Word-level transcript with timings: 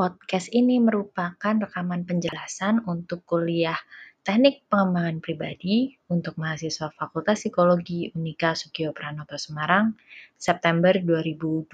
Podcast 0.00 0.48
ini 0.56 0.80
merupakan 0.80 1.36
rekaman 1.60 2.08
penjelasan 2.08 2.88
untuk 2.88 3.20
kuliah 3.28 3.76
Teknik 4.24 4.64
Pengembangan 4.72 5.20
Pribadi 5.20 5.92
untuk 6.08 6.40
mahasiswa 6.40 6.88
Fakultas 6.96 7.44
Psikologi 7.44 8.08
Unika 8.16 8.56
Sugio 8.56 8.96
Pranoto 8.96 9.36
Semarang 9.36 9.92
September 10.40 10.96
2020. 10.96 11.68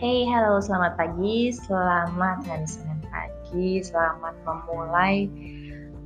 Hey, 0.00 0.24
halo, 0.32 0.64
selamat 0.64 0.96
pagi, 0.96 1.52
selamat 1.52 2.48
hari 2.48 2.64
Senin 2.64 3.04
pagi, 3.12 3.84
selamat 3.84 4.32
memulai 4.48 5.28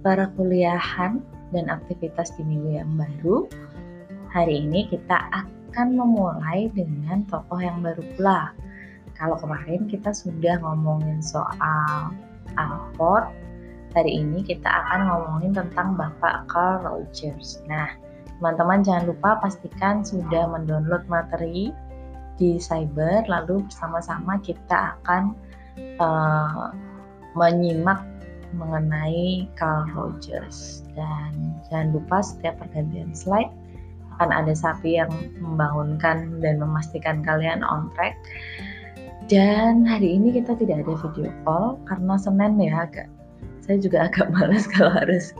para 0.02 0.26
kuliahan 0.34 1.22
dan 1.54 1.70
aktivitas 1.70 2.34
di 2.34 2.42
minggu 2.42 2.82
yang 2.82 2.90
baru 2.98 3.46
hari 4.30 4.64
ini 4.66 4.88
kita 4.90 5.16
akan 5.32 5.94
memulai 5.94 6.72
dengan 6.72 7.22
tokoh 7.28 7.60
yang 7.60 7.84
baru 7.84 8.02
pula. 8.16 8.50
Kalau 9.16 9.36
kemarin 9.40 9.88
kita 9.88 10.12
sudah 10.12 10.60
ngomongin 10.60 11.24
soal 11.24 12.12
Alford, 12.56 13.32
hari 13.96 14.20
ini 14.20 14.44
kita 14.44 14.68
akan 14.68 15.08
ngomongin 15.08 15.52
tentang 15.56 15.96
Bapak 15.96 16.48
Carl 16.52 16.84
Rogers. 16.84 17.64
Nah, 17.64 17.88
teman-teman 18.36 18.84
jangan 18.84 19.08
lupa 19.08 19.40
pastikan 19.40 20.04
sudah 20.04 20.48
mendownload 20.52 21.08
materi 21.08 21.72
di 22.36 22.60
cyber, 22.60 23.24
lalu 23.24 23.64
bersama-sama 23.64 24.36
kita 24.44 25.00
akan 25.00 25.32
uh, 25.96 26.76
menyimak 27.32 28.04
mengenai 28.52 29.48
Carl 29.56 29.88
Rogers. 29.96 30.84
Dan 30.92 31.56
jangan 31.72 31.96
lupa 31.96 32.20
setiap 32.20 32.60
pergantian 32.60 33.16
slide 33.16 33.52
akan 34.16 34.32
ada 34.32 34.56
sapi 34.56 34.96
yang 34.96 35.12
membangunkan 35.38 36.40
dan 36.40 36.56
memastikan 36.56 37.20
kalian 37.20 37.60
on 37.60 37.92
track. 37.92 38.16
Dan 39.28 39.84
hari 39.84 40.16
ini 40.16 40.32
kita 40.32 40.56
tidak 40.56 40.86
ada 40.86 40.94
video 40.96 41.30
call 41.44 41.76
karena 41.84 42.14
Senin 42.16 42.56
ya 42.62 42.86
agak 42.88 43.10
saya 43.66 43.82
juga 43.82 43.98
agak 44.08 44.30
males 44.30 44.64
kalau 44.70 44.94
harus 44.94 45.34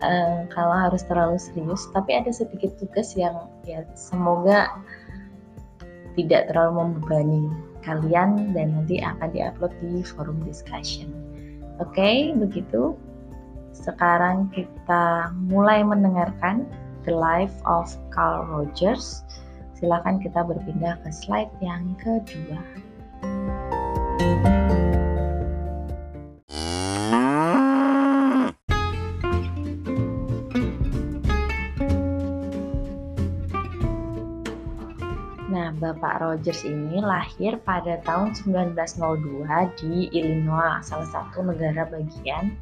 uh, 0.00 0.46
kalau 0.54 0.72
harus 0.72 1.02
terlalu 1.04 1.36
serius. 1.36 1.84
Tapi 1.92 2.16
ada 2.16 2.30
sedikit 2.30 2.78
tugas 2.78 3.12
yang 3.18 3.50
ya 3.66 3.82
semoga 3.98 4.70
tidak 6.14 6.50
terlalu 6.50 6.86
membebani 6.86 7.42
kalian 7.82 8.54
dan 8.54 8.74
nanti 8.74 9.02
akan 9.02 9.30
diupload 9.30 9.70
di 9.82 10.02
forum 10.02 10.38
discussion. 10.46 11.10
Oke, 11.78 11.94
okay, 11.94 12.16
begitu. 12.34 12.98
Sekarang 13.70 14.50
kita 14.50 15.30
mulai 15.46 15.86
mendengarkan 15.86 16.66
The 17.08 17.16
Life 17.16 17.56
of 17.64 17.88
Carl 18.12 18.44
Rogers. 18.44 19.24
Silakan 19.80 20.20
kita 20.20 20.44
berpindah 20.44 21.00
ke 21.00 21.08
slide 21.08 21.48
yang 21.64 21.96
kedua. 21.96 22.60
Nah, 35.48 35.72
Bapak 35.80 36.20
Rogers 36.20 36.60
ini 36.68 37.00
lahir 37.00 37.56
pada 37.64 38.04
tahun 38.04 38.36
1902 38.36 39.48
di 39.80 40.12
Illinois, 40.12 40.84
salah 40.84 41.08
satu 41.08 41.40
negara 41.40 41.88
bagian 41.88 42.52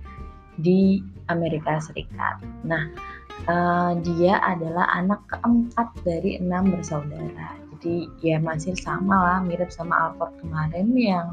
di 0.62 1.02
Amerika 1.26 1.82
Serikat. 1.82 2.38
Nah, 2.62 2.88
uh, 3.44 3.92
dia 4.00 4.40
adalah 4.40 4.88
anak 4.96 5.20
keempat 5.28 5.88
dari 6.02 6.40
enam 6.40 6.72
bersaudara. 6.72 7.60
Jadi 7.76 8.08
ya 8.24 8.40
masih 8.40 8.72
sama 8.80 9.14
lah, 9.14 9.38
mirip 9.44 9.68
sama 9.68 10.08
Alfred 10.08 10.32
kemarin 10.40 10.88
yang 10.96 11.26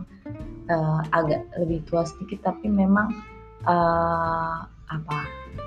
uh, 0.67 0.99
agak 1.15 1.47
lebih 1.55 1.79
tua 1.87 2.03
sedikit, 2.03 2.43
tapi 2.51 2.67
memang 2.67 3.15
uh, 3.63 4.67
apa 4.91 5.17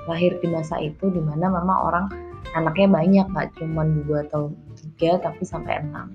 lahir 0.06 0.36
di 0.38 0.52
masa 0.52 0.76
itu 0.78 1.08
di 1.10 1.18
mana 1.18 1.48
memang 1.48 1.78
orang 1.88 2.06
anaknya 2.54 2.88
banyak 2.92 3.26
nggak 3.32 3.50
cuma 3.58 3.82
dua 4.04 4.22
atau 4.28 4.52
tiga 4.76 5.18
tapi 5.18 5.42
sampai 5.42 5.80
enam. 5.82 6.12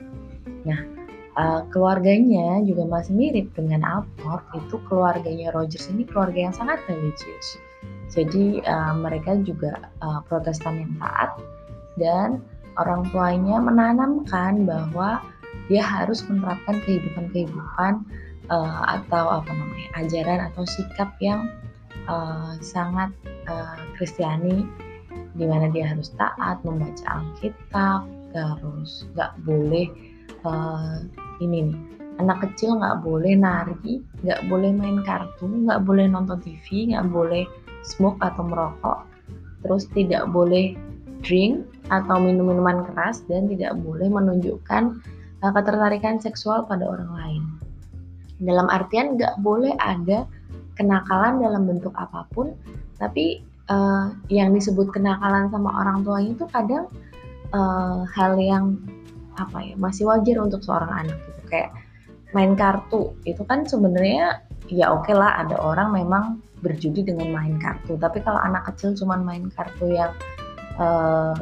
Nah 0.64 0.80
uh, 1.36 1.62
keluarganya 1.72 2.64
juga 2.64 2.88
masih 2.88 3.14
mirip 3.16 3.52
dengan 3.56 3.84
Alfred 3.84 4.44
itu 4.56 4.78
keluarganya 4.88 5.52
Rogers 5.52 5.88
ini 5.92 6.04
keluarga 6.08 6.50
yang 6.50 6.56
sangat 6.56 6.80
religius 6.88 7.60
jadi 8.12 8.60
uh, 8.68 8.94
mereka 9.00 9.40
juga 9.42 9.88
uh, 10.04 10.20
Protestan 10.28 10.84
yang 10.84 10.94
taat 11.00 11.32
dan 11.96 12.44
orang 12.76 13.08
tuanya 13.12 13.60
menanamkan 13.60 14.68
bahwa 14.68 15.24
dia 15.72 15.84
harus 15.84 16.24
menerapkan 16.28 16.80
kehidupan-kehidupan 16.84 18.04
uh, 18.52 18.82
atau 19.00 19.40
apa 19.40 19.52
namanya 19.52 19.90
ajaran 20.04 20.40
atau 20.52 20.64
sikap 20.68 21.12
yang 21.24 21.48
uh, 22.12 22.56
sangat 22.60 23.12
uh, 23.48 23.80
Kristiani 23.96 24.68
di 25.36 25.48
mana 25.48 25.72
dia 25.72 25.88
harus 25.88 26.12
taat 26.20 26.60
membaca 26.68 27.04
Alkitab 27.08 28.04
terus 28.32 29.08
nggak 29.12 29.32
boleh 29.44 29.88
uh, 30.48 31.04
ini 31.44 31.72
nih 31.72 31.80
anak 32.20 32.44
kecil 32.44 32.78
nggak 32.78 33.02
boleh 33.02 33.34
nari 33.36 34.04
nggak 34.22 34.42
boleh 34.52 34.72
main 34.76 35.00
kartu 35.04 35.48
nggak 35.48 35.82
boleh 35.88 36.06
nonton 36.06 36.38
TV 36.44 36.92
nggak 36.94 37.08
boleh 37.10 37.44
smoke 37.82 38.18
atau 38.22 38.44
merokok, 38.46 39.00
terus 39.66 39.90
tidak 39.94 40.30
boleh 40.30 40.78
drink 41.22 41.66
atau 41.94 42.18
minum 42.18 42.50
minuman 42.50 42.88
keras 42.92 43.22
dan 43.30 43.46
tidak 43.52 43.78
boleh 43.82 44.10
menunjukkan 44.10 45.02
uh, 45.42 45.52
ketertarikan 45.54 46.18
seksual 46.18 46.66
pada 46.66 46.88
orang 46.88 47.12
lain. 47.14 47.42
Dalam 48.42 48.68
artian 48.74 49.18
nggak 49.20 49.38
boleh 49.46 49.78
ada 49.78 50.26
kenakalan 50.78 51.42
dalam 51.44 51.70
bentuk 51.70 51.94
apa 51.94 52.26
pun, 52.34 52.58
tapi 52.98 53.46
uh, 53.70 54.14
yang 54.32 54.52
disebut 54.56 54.90
kenakalan 54.90 55.52
sama 55.54 55.70
orang 55.84 56.02
tuanya 56.02 56.32
itu 56.34 56.46
kadang 56.50 56.86
uh, 57.54 58.04
hal 58.12 58.36
yang 58.40 58.80
apa 59.40 59.64
ya 59.64 59.76
masih 59.80 60.10
wajar 60.10 60.38
untuk 60.44 60.60
seorang 60.62 60.92
anak 61.08 61.18
gitu 61.18 61.42
kayak 61.48 61.72
main 62.36 62.54
kartu 62.56 63.16
itu 63.24 63.42
kan 63.48 63.64
sebenarnya 63.64 64.44
ya 64.72 64.88
oke 64.90 65.12
okay 65.12 65.16
lah 65.16 65.44
ada 65.44 65.60
orang 65.60 65.92
memang 65.92 66.40
berjudi 66.64 67.04
dengan 67.04 67.34
main 67.34 67.60
kartu. 67.60 68.00
Tapi 68.00 68.24
kalau 68.24 68.40
anak 68.40 68.72
kecil 68.72 68.96
cuma 68.96 69.20
main 69.20 69.50
kartu 69.52 69.92
yang 69.92 70.14
uh, 70.80 71.36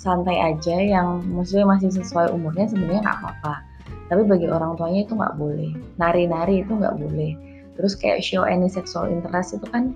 santai 0.00 0.36
aja 0.40 0.76
yang 0.76 1.22
maksudnya 1.32 1.64
masih 1.68 1.92
sesuai 1.94 2.32
umurnya 2.34 2.66
sebenarnya 2.68 3.04
nggak 3.06 3.18
apa-apa. 3.22 3.54
Tapi 4.10 4.22
bagi 4.28 4.48
orang 4.50 4.76
tuanya 4.76 5.06
itu 5.06 5.14
nggak 5.14 5.36
boleh. 5.38 5.70
Nari-nari 5.96 6.66
itu 6.66 6.72
nggak 6.74 6.96
boleh. 6.98 7.32
Terus 7.78 7.94
kayak 7.94 8.20
show 8.24 8.44
any 8.44 8.66
sexual 8.66 9.06
interest 9.06 9.56
itu 9.56 9.66
kan 9.70 9.94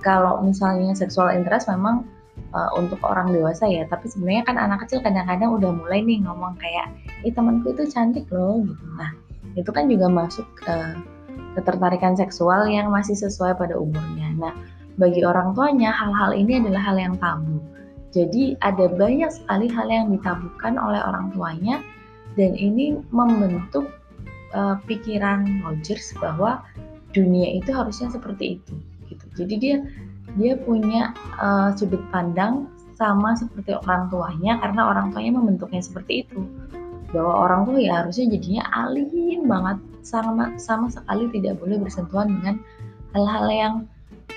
kalau 0.00 0.40
misalnya 0.42 0.96
sexual 0.96 1.30
interest 1.30 1.68
memang 1.70 2.08
uh, 2.56 2.70
untuk 2.78 2.98
orang 3.04 3.30
dewasa 3.30 3.68
ya. 3.68 3.84
Tapi 3.86 4.08
sebenarnya 4.10 4.42
kan 4.48 4.56
anak 4.58 4.86
kecil 4.86 5.04
kadang-kadang 5.04 5.50
udah 5.54 5.70
mulai 5.70 6.00
nih 6.02 6.22
ngomong 6.24 6.56
kayak 6.56 6.88
ih 7.26 7.34
temanku 7.34 7.74
itu 7.74 7.84
cantik 7.90 8.26
loh 8.32 8.62
gitu. 8.62 8.84
Nah 8.96 9.10
itu 9.54 9.70
kan 9.70 9.86
juga 9.86 10.10
masuk 10.10 10.46
uh, 10.66 10.98
ketertarikan 11.54 12.18
seksual 12.18 12.66
yang 12.66 12.90
masih 12.90 13.14
sesuai 13.14 13.56
pada 13.58 13.78
umurnya. 13.78 14.30
Nah, 14.36 14.54
bagi 14.98 15.26
orang 15.26 15.54
tuanya 15.54 15.90
hal-hal 15.90 16.34
ini 16.34 16.62
adalah 16.62 16.82
hal 16.92 16.96
yang 16.98 17.14
tabu. 17.18 17.58
Jadi 18.14 18.54
ada 18.62 18.86
banyak 18.86 19.26
sekali 19.26 19.66
hal 19.66 19.90
yang 19.90 20.06
ditabukan 20.14 20.78
oleh 20.78 21.02
orang 21.02 21.34
tuanya 21.34 21.82
dan 22.38 22.54
ini 22.54 23.02
membentuk 23.10 23.90
uh, 24.54 24.78
pikiran 24.86 25.66
Rogers 25.66 26.14
bahwa 26.22 26.62
dunia 27.10 27.58
itu 27.58 27.74
harusnya 27.74 28.14
seperti 28.14 28.62
itu 28.62 28.74
gitu. 29.10 29.26
Jadi 29.34 29.54
dia 29.58 29.76
dia 30.38 30.54
punya 30.58 31.10
uh, 31.42 31.74
sudut 31.74 32.02
pandang 32.14 32.70
sama 32.94 33.34
seperti 33.34 33.74
orang 33.74 34.06
tuanya 34.10 34.62
karena 34.62 34.86
orang 34.86 35.10
tuanya 35.10 35.34
membentuknya 35.34 35.82
seperti 35.82 36.26
itu 36.26 36.46
bahwa 37.10 37.46
orang 37.46 37.60
tua 37.66 37.78
ya 37.78 38.02
harusnya 38.02 38.30
jadinya 38.30 38.62
alim 38.74 39.46
banget 39.46 39.78
sama 40.04 40.52
sama 40.60 40.92
sekali 40.92 41.32
tidak 41.32 41.58
boleh 41.58 41.80
bersentuhan 41.80 42.28
dengan 42.28 42.56
hal-hal 43.16 43.46
yang 43.50 43.74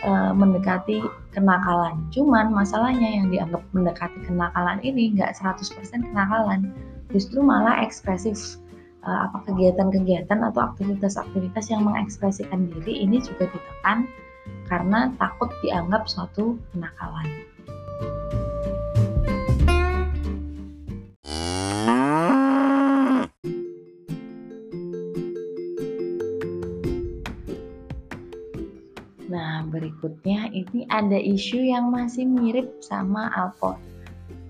uh, 0.07 0.31
mendekati 0.33 1.03
kenakalan. 1.35 2.07
Cuman 2.15 2.49
masalahnya 2.55 3.21
yang 3.21 3.27
dianggap 3.29 3.63
mendekati 3.75 4.19
kenakalan 4.25 4.79
ini 4.81 5.13
nggak 5.13 5.35
100% 5.37 5.67
kenakalan, 6.11 6.71
justru 7.11 7.43
malah 7.43 7.83
ekspresif 7.83 8.57
uh, 9.05 9.29
apa 9.29 9.47
kegiatan-kegiatan 9.49 10.39
atau 10.41 10.73
aktivitas-aktivitas 10.73 11.71
yang 11.71 11.85
mengekspresikan 11.87 12.69
diri 12.71 13.05
ini 13.05 13.21
juga 13.23 13.49
ditekan 13.49 14.07
karena 14.67 15.11
takut 15.19 15.51
dianggap 15.63 16.07
suatu 16.07 16.59
kenakalan. 16.71 17.27
Berikutnya 29.97 30.53
ini 30.53 30.85
ada 30.93 31.17
isu 31.17 31.57
yang 31.57 31.89
masih 31.89 32.29
mirip 32.29 32.69
sama 32.85 33.33
Alford. 33.33 33.81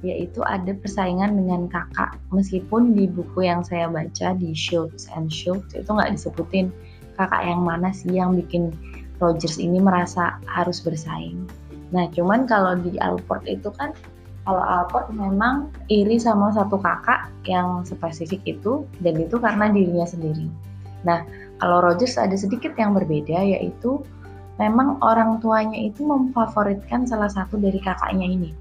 yaitu 0.05 0.45
ada 0.45 0.77
persaingan 0.77 1.33
dengan 1.33 1.65
kakak 1.73 2.21
meskipun 2.29 2.93
di 2.93 3.09
buku 3.09 3.49
yang 3.49 3.65
saya 3.65 3.89
baca 3.89 4.37
di 4.37 4.53
Schultz 4.53 5.09
and 5.09 5.25
Schultz 5.25 5.73
itu 5.73 5.89
nggak 5.89 6.13
disebutin 6.13 6.69
kakak 7.17 7.41
yang 7.41 7.65
mana 7.65 7.89
sih 7.89 8.13
yang 8.13 8.37
bikin 8.37 8.69
Rogers 9.17 9.57
ini 9.57 9.81
merasa 9.81 10.37
harus 10.45 10.85
bersaing. 10.85 11.49
Nah 11.89 12.05
cuman 12.13 12.45
kalau 12.45 12.77
di 12.77 12.93
Alport 13.01 13.41
itu 13.49 13.73
kan 13.73 13.89
kalau 14.45 14.61
Alport 14.61 15.09
memang 15.09 15.73
iri 15.89 16.21
sama 16.21 16.53
satu 16.53 16.77
kakak 16.77 17.33
yang 17.49 17.81
spesifik 17.81 18.45
itu 18.45 18.85
dan 19.01 19.17
itu 19.17 19.41
karena 19.41 19.65
dirinya 19.73 20.05
sendiri. 20.05 20.45
Nah 21.09 21.25
kalau 21.57 21.81
Rogers 21.81 22.21
ada 22.21 22.37
sedikit 22.37 22.77
yang 22.77 22.93
berbeda 22.93 23.41
yaitu 23.41 24.05
memang 24.57 24.97
orang 25.05 25.37
tuanya 25.41 25.77
itu 25.77 26.05
memfavoritkan 26.05 27.05
salah 27.05 27.29
satu 27.29 27.57
dari 27.61 27.77
kakaknya 27.77 28.25
ini 28.25 28.51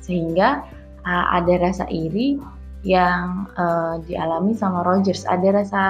sehingga 0.00 0.64
uh, 1.04 1.26
ada 1.36 1.60
rasa 1.60 1.84
iri 1.90 2.40
yang 2.80 3.44
uh, 3.60 4.00
dialami 4.08 4.56
sama 4.56 4.80
Rogers. 4.86 5.28
Ada 5.28 5.52
rasa 5.52 5.82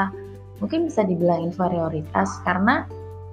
mungkin 0.58 0.90
bisa 0.90 1.06
dibilang 1.06 1.52
inferioritas 1.52 2.42
karena 2.42 2.84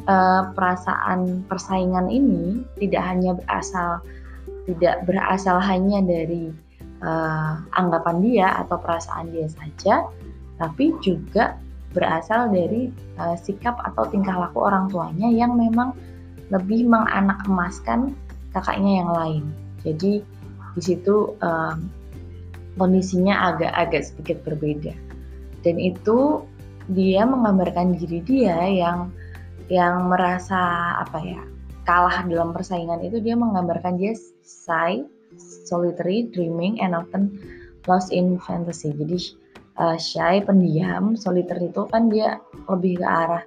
uh, 0.06 0.54
perasaan 0.54 1.44
persaingan 1.50 2.08
ini 2.08 2.62
tidak 2.78 3.04
hanya 3.04 3.36
berasal 3.36 4.00
tidak 4.68 5.08
berasal 5.08 5.64
hanya 5.64 6.04
dari 6.04 6.52
uh, 7.02 7.56
anggapan 7.80 8.20
dia 8.20 8.48
atau 8.62 8.76
perasaan 8.76 9.32
dia 9.32 9.48
saja, 9.48 10.04
tapi 10.60 10.92
juga 11.00 11.56
berasal 11.96 12.52
dari 12.52 12.92
uh, 13.16 13.40
sikap 13.40 13.80
atau 13.80 14.06
tingkah 14.12 14.36
laku 14.36 14.60
orang 14.68 14.92
tuanya 14.92 15.32
yang 15.32 15.56
memang 15.56 15.96
lebih 16.54 16.88
menganak 16.88 17.44
emaskan 17.46 18.16
kakaknya 18.56 19.04
yang 19.04 19.12
lain. 19.12 19.44
Jadi 19.84 20.24
di 20.78 20.82
situ 20.82 21.34
um, 21.42 21.90
kondisinya 22.78 23.54
agak-agak 23.54 24.06
sedikit 24.06 24.38
berbeda 24.46 24.94
dan 25.66 25.76
itu 25.82 26.46
dia 26.94 27.28
menggambarkan 27.28 27.98
diri 27.98 28.24
dia 28.24 28.56
yang 28.70 29.12
yang 29.68 30.08
merasa 30.08 30.56
apa 31.04 31.20
ya 31.20 31.42
kalah 31.84 32.24
dalam 32.24 32.56
persaingan 32.56 33.04
itu 33.04 33.20
dia 33.20 33.36
menggambarkan 33.36 34.00
dia 34.00 34.16
shy, 34.44 35.04
solitary, 35.68 36.28
dreaming, 36.32 36.80
and 36.84 36.96
often 36.96 37.36
lost 37.88 38.12
in 38.12 38.36
fantasy. 38.44 38.92
Jadi 38.92 39.36
uh, 39.80 39.96
shy, 39.96 40.44
pendiam, 40.44 41.16
solitary 41.16 41.72
itu 41.72 41.84
kan 41.88 42.12
dia 42.12 42.40
lebih 42.68 43.00
ke 43.00 43.08
arah 43.08 43.44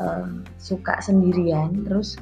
uh, 0.00 0.26
suka 0.58 0.98
sendirian, 1.02 1.84
terus 1.84 2.16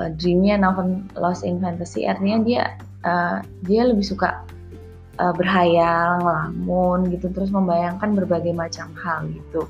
uh, 0.00 0.10
dreaming 0.16 0.56
and 0.60 0.64
often 0.66 1.06
lost 1.16 1.46
in 1.46 1.60
fantasy 1.60 2.08
artinya 2.08 2.42
dia 2.42 2.62
uh, 3.04 3.38
dia 3.64 3.86
lebih 3.86 4.04
suka 4.04 4.44
uh, 5.20 5.34
berhayal, 5.36 6.20
ngelamun 6.24 7.12
gitu, 7.12 7.28
terus 7.30 7.52
membayangkan 7.52 8.16
berbagai 8.16 8.56
macam 8.56 8.90
hal 8.96 9.28
gitu. 9.28 9.68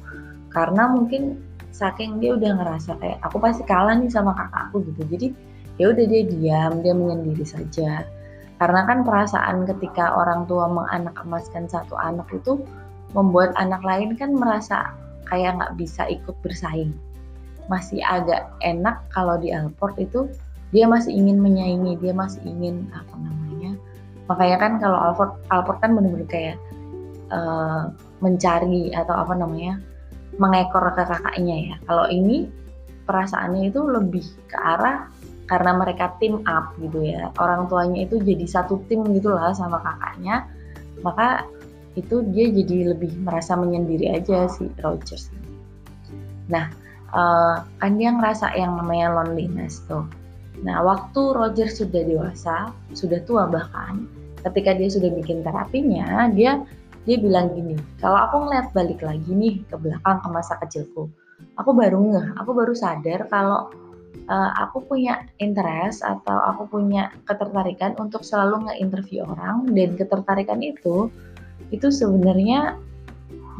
Karena 0.50 0.90
mungkin 0.90 1.38
saking 1.70 2.18
dia 2.18 2.34
udah 2.34 2.58
ngerasa 2.58 2.98
kayak 2.98 3.18
aku 3.22 3.38
pasti 3.38 3.62
kalah 3.66 3.94
nih 3.98 4.10
sama 4.10 4.34
kakakku 4.34 4.82
gitu. 4.90 5.02
Jadi 5.10 5.26
ya 5.78 5.90
udah 5.94 6.04
dia 6.06 6.22
diam, 6.26 6.72
dia 6.82 6.94
menyendiri 6.94 7.46
saja. 7.46 8.04
Karena 8.60 8.84
kan 8.84 9.06
perasaan 9.06 9.64
ketika 9.64 10.12
orang 10.12 10.44
tua 10.44 10.68
menganak 10.68 11.16
emaskan 11.24 11.64
satu 11.64 11.96
anak 11.96 12.28
itu 12.34 12.60
membuat 13.16 13.56
anak 13.56 13.80
lain 13.80 14.14
kan 14.20 14.36
merasa 14.36 14.92
kayak 15.26 15.56
nggak 15.56 15.74
bisa 15.80 16.04
ikut 16.12 16.36
bersaing. 16.44 16.92
Masih 17.66 18.00
agak 18.04 18.48
enak 18.62 19.02
kalau 19.12 19.36
di 19.36 19.52
Alport 19.52 19.98
itu 19.98 20.30
dia 20.70 20.86
masih 20.86 21.10
ingin 21.10 21.42
menyaingi 21.42 21.98
dia 21.98 22.14
masih 22.14 22.38
ingin 22.46 22.86
apa 22.94 23.10
namanya 23.18 23.74
makanya 24.30 24.56
kan 24.62 24.72
kalau 24.78 24.98
Alford 25.10 25.32
Alford 25.50 25.82
kan 25.82 25.98
benar-benar 25.98 26.30
kayak 26.30 26.56
uh, 27.34 27.90
mencari 28.22 28.94
atau 28.94 29.18
apa 29.18 29.34
namanya 29.34 29.82
mengekor 30.38 30.94
ke 30.94 31.02
kakaknya 31.02 31.74
ya. 31.74 31.76
Kalau 31.90 32.06
ini 32.06 32.46
perasaannya 33.02 33.74
itu 33.74 33.82
lebih 33.82 34.22
ke 34.46 34.54
arah 34.54 35.10
karena 35.50 35.74
mereka 35.74 36.14
team 36.22 36.46
up 36.46 36.70
gitu 36.78 37.02
ya. 37.02 37.34
Orang 37.42 37.66
tuanya 37.66 38.06
itu 38.06 38.22
jadi 38.22 38.46
satu 38.46 38.78
tim 38.86 39.02
gitulah 39.10 39.50
sama 39.50 39.82
kakaknya 39.82 40.46
maka 41.02 41.44
itu 41.98 42.22
dia 42.30 42.46
jadi 42.48 42.94
lebih 42.94 43.10
merasa 43.26 43.58
menyendiri 43.58 44.14
aja 44.14 44.46
si 44.46 44.70
Rogers 44.78 45.32
nah 46.46 46.70
uh, 47.14 47.62
kan 47.78 47.92
dia 47.98 48.10
ngerasa 48.14 48.54
yang 48.56 48.78
namanya 48.78 49.22
loneliness 49.22 49.82
tuh. 49.86 50.06
Nah, 50.60 50.84
waktu 50.84 51.20
Roger 51.32 51.68
sudah 51.70 52.04
dewasa, 52.04 52.74
sudah 52.92 53.24
tua 53.24 53.48
bahkan, 53.48 54.04
ketika 54.44 54.76
dia 54.76 54.88
sudah 54.92 55.08
bikin 55.08 55.40
terapinya, 55.40 56.28
dia 56.32 56.60
dia 57.08 57.16
bilang 57.16 57.56
gini, 57.56 57.80
kalau 57.96 58.28
aku 58.28 58.36
ngeliat 58.44 58.76
balik 58.76 59.00
lagi 59.00 59.32
nih 59.32 59.64
ke 59.64 59.76
belakang 59.80 60.20
ke 60.20 60.28
masa 60.28 60.60
kecilku, 60.60 61.08
aku 61.56 61.70
baru 61.72 61.96
ngeh, 61.96 62.26
aku 62.36 62.52
baru 62.52 62.76
sadar 62.76 63.24
kalau 63.32 63.72
uh, 64.28 64.50
aku 64.68 64.84
punya 64.84 65.24
interest 65.40 66.04
atau 66.04 66.38
aku 66.44 66.68
punya 66.68 67.08
ketertarikan 67.24 67.96
untuk 67.96 68.20
selalu 68.20 68.68
nge-interview 68.68 69.24
orang 69.24 69.64
dan 69.72 69.96
ketertarikan 69.96 70.60
itu 70.60 71.08
itu 71.70 71.88
sebenarnya 71.88 72.76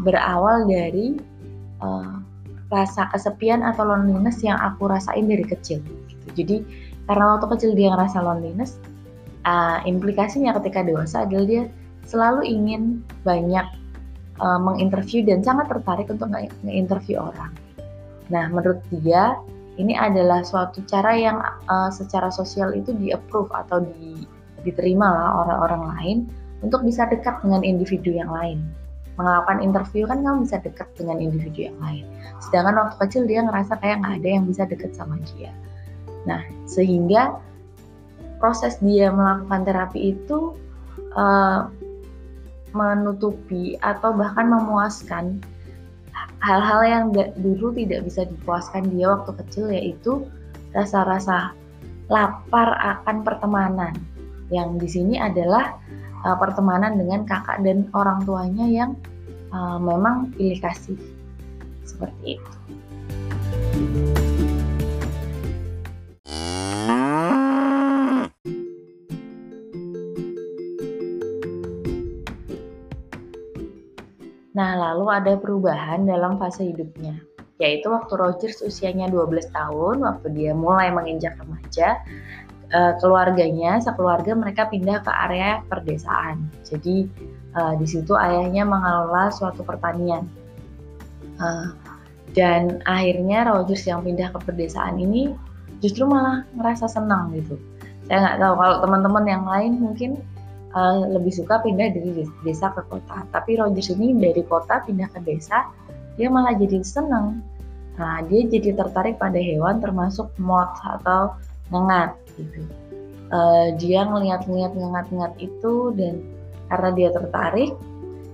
berawal 0.03 0.67
dari 0.67 1.17
uh, 1.81 2.20
rasa 2.70 3.11
kesepian 3.11 3.67
atau 3.67 3.82
loneliness 3.82 4.40
yang 4.46 4.56
aku 4.62 4.87
rasain 4.87 5.26
dari 5.26 5.43
kecil. 5.43 5.82
Gitu. 6.06 6.26
Jadi 6.38 6.56
karena 7.11 7.37
waktu 7.37 7.46
kecil 7.58 7.70
dia 7.75 7.90
ngerasa 7.90 8.22
loneliness 8.22 8.78
uh, 9.44 9.82
implikasinya 9.84 10.55
ketika 10.62 10.87
dewasa 10.87 11.26
adalah 11.26 11.46
dia 11.46 11.62
selalu 12.06 12.46
ingin 12.46 13.05
banyak 13.26 13.67
uh, 14.43 14.61
menginterview 14.61 15.22
dan 15.26 15.44
sangat 15.44 15.70
tertarik 15.70 16.08
untuk 16.11 16.32
nge-interview 16.32 17.20
orang. 17.20 17.52
Nah, 18.31 18.46
menurut 18.50 18.81
dia 18.90 19.38
ini 19.78 19.94
adalah 19.96 20.43
suatu 20.44 20.82
cara 20.87 21.14
yang 21.14 21.38
uh, 21.70 21.90
secara 21.90 22.28
sosial 22.31 22.75
itu 22.75 22.93
di-approve 22.94 23.50
atau 23.55 23.82
di, 23.82 24.26
diterima 24.67 25.06
lah 25.08 25.28
orang-orang 25.46 25.82
lain 25.96 26.19
untuk 26.61 26.84
bisa 26.84 27.08
dekat 27.08 27.40
dengan 27.40 27.64
individu 27.64 28.12
yang 28.12 28.28
lain. 28.28 28.61
Melakukan 29.20 29.61
interview 29.61 30.08
kan 30.08 30.25
kamu 30.25 30.49
bisa 30.49 30.56
dekat 30.64 30.88
dengan 30.96 31.20
individu 31.20 31.69
yang 31.69 31.78
lain. 31.84 32.08
Sedangkan 32.40 32.81
waktu 32.81 32.96
kecil 33.05 33.22
dia 33.28 33.44
ngerasa 33.44 33.76
kayak 33.84 34.00
nggak 34.00 34.14
ada 34.25 34.28
yang 34.40 34.44
bisa 34.49 34.64
dekat 34.64 34.96
sama 34.96 35.20
dia. 35.37 35.52
Nah, 36.25 36.40
sehingga 36.64 37.37
proses 38.40 38.81
dia 38.81 39.12
melakukan 39.12 39.69
terapi 39.69 40.17
itu 40.17 40.56
uh, 41.12 41.69
menutupi 42.72 43.77
atau 43.84 44.17
bahkan 44.17 44.48
memuaskan 44.48 45.44
hal-hal 46.41 46.81
yang 46.86 47.05
dulu 47.36 47.77
tidak 47.77 48.08
bisa 48.08 48.24
dipuaskan 48.24 48.89
dia 48.89 49.12
waktu 49.12 49.32
kecil 49.44 49.69
yaitu 49.69 50.24
rasa-rasa 50.72 51.53
lapar 52.08 52.74
akan 52.81 53.22
pertemanan 53.22 53.94
yang 54.50 54.81
di 54.81 54.89
sini 54.89 55.20
adalah 55.20 55.79
uh, 56.24 56.36
pertemanan 56.41 56.98
dengan 56.98 57.22
kakak 57.29 57.62
dan 57.62 57.86
orang 57.93 58.24
tuanya 58.24 58.67
yang 58.67 58.91
uh, 59.55 59.79
memang 59.79 60.31
pilih 60.35 60.59
kasih 60.59 60.99
seperti 61.85 62.39
itu. 62.39 62.53
Nah, 74.51 74.77
lalu 74.77 75.07
ada 75.09 75.41
perubahan 75.41 76.05
dalam 76.05 76.37
fase 76.37 76.69
hidupnya, 76.69 77.17
yaitu 77.57 77.89
waktu 77.89 78.13
Rogers 78.13 78.61
usianya 78.61 79.09
12 79.09 79.49
tahun, 79.57 80.05
waktu 80.05 80.29
dia 80.37 80.53
mulai 80.53 80.93
menginjak 80.93 81.41
remaja, 81.41 81.97
eh, 82.69 82.93
keluarganya, 83.01 83.81
sekeluarga 83.81 84.37
mereka 84.37 84.69
pindah 84.69 85.01
ke 85.01 85.09
area 85.09 85.65
perdesaan. 85.65 86.53
Jadi 86.67 87.09
uh, 87.57 87.75
di 87.79 87.87
situ 87.87 88.13
ayahnya 88.15 88.67
mengelola 88.67 89.31
suatu 89.33 89.63
pertanian. 89.67 90.27
Uh, 91.41 91.73
dan 92.37 92.79
akhirnya 92.87 93.49
Rogers 93.49 93.89
yang 93.89 94.07
pindah 94.07 94.31
ke 94.31 94.39
perdesaan 94.45 95.01
ini 95.01 95.35
justru 95.83 96.07
malah 96.07 96.47
ngerasa 96.55 96.87
senang 96.87 97.35
gitu. 97.35 97.59
Saya 98.07 98.27
nggak 98.27 98.39
tahu 98.43 98.55
kalau 98.59 98.77
teman-teman 98.85 99.25
yang 99.27 99.45
lain 99.47 99.73
mungkin 99.81 100.11
uh, 100.77 101.07
lebih 101.11 101.35
suka 101.35 101.59
pindah 101.63 101.91
dari 101.91 102.27
desa 102.47 102.71
ke 102.71 102.83
kota. 102.87 103.27
Tapi 103.35 103.59
Rogers 103.59 103.91
ini 103.95 104.15
dari 104.19 104.43
kota 104.47 104.83
pindah 104.87 105.11
ke 105.11 105.21
desa, 105.27 105.67
dia 106.15 106.31
malah 106.31 106.55
jadi 106.55 106.83
senang. 106.87 107.43
Nah, 107.99 108.25
dia 108.31 108.47
jadi 108.49 108.79
tertarik 108.79 109.21
pada 109.21 109.37
hewan 109.37 109.83
termasuk 109.83 110.31
moth 110.41 110.73
atau 110.87 111.35
ngengat 111.75 112.15
gitu. 112.39 112.63
Uh, 113.31 113.71
dia 113.79 114.03
ngeliat-ngeliat 114.03 114.75
ngengat-ngengat 114.75 115.35
itu 115.39 115.95
dan 115.95 116.19
karena 116.70 116.91
dia 116.94 117.10
tertarik, 117.10 117.74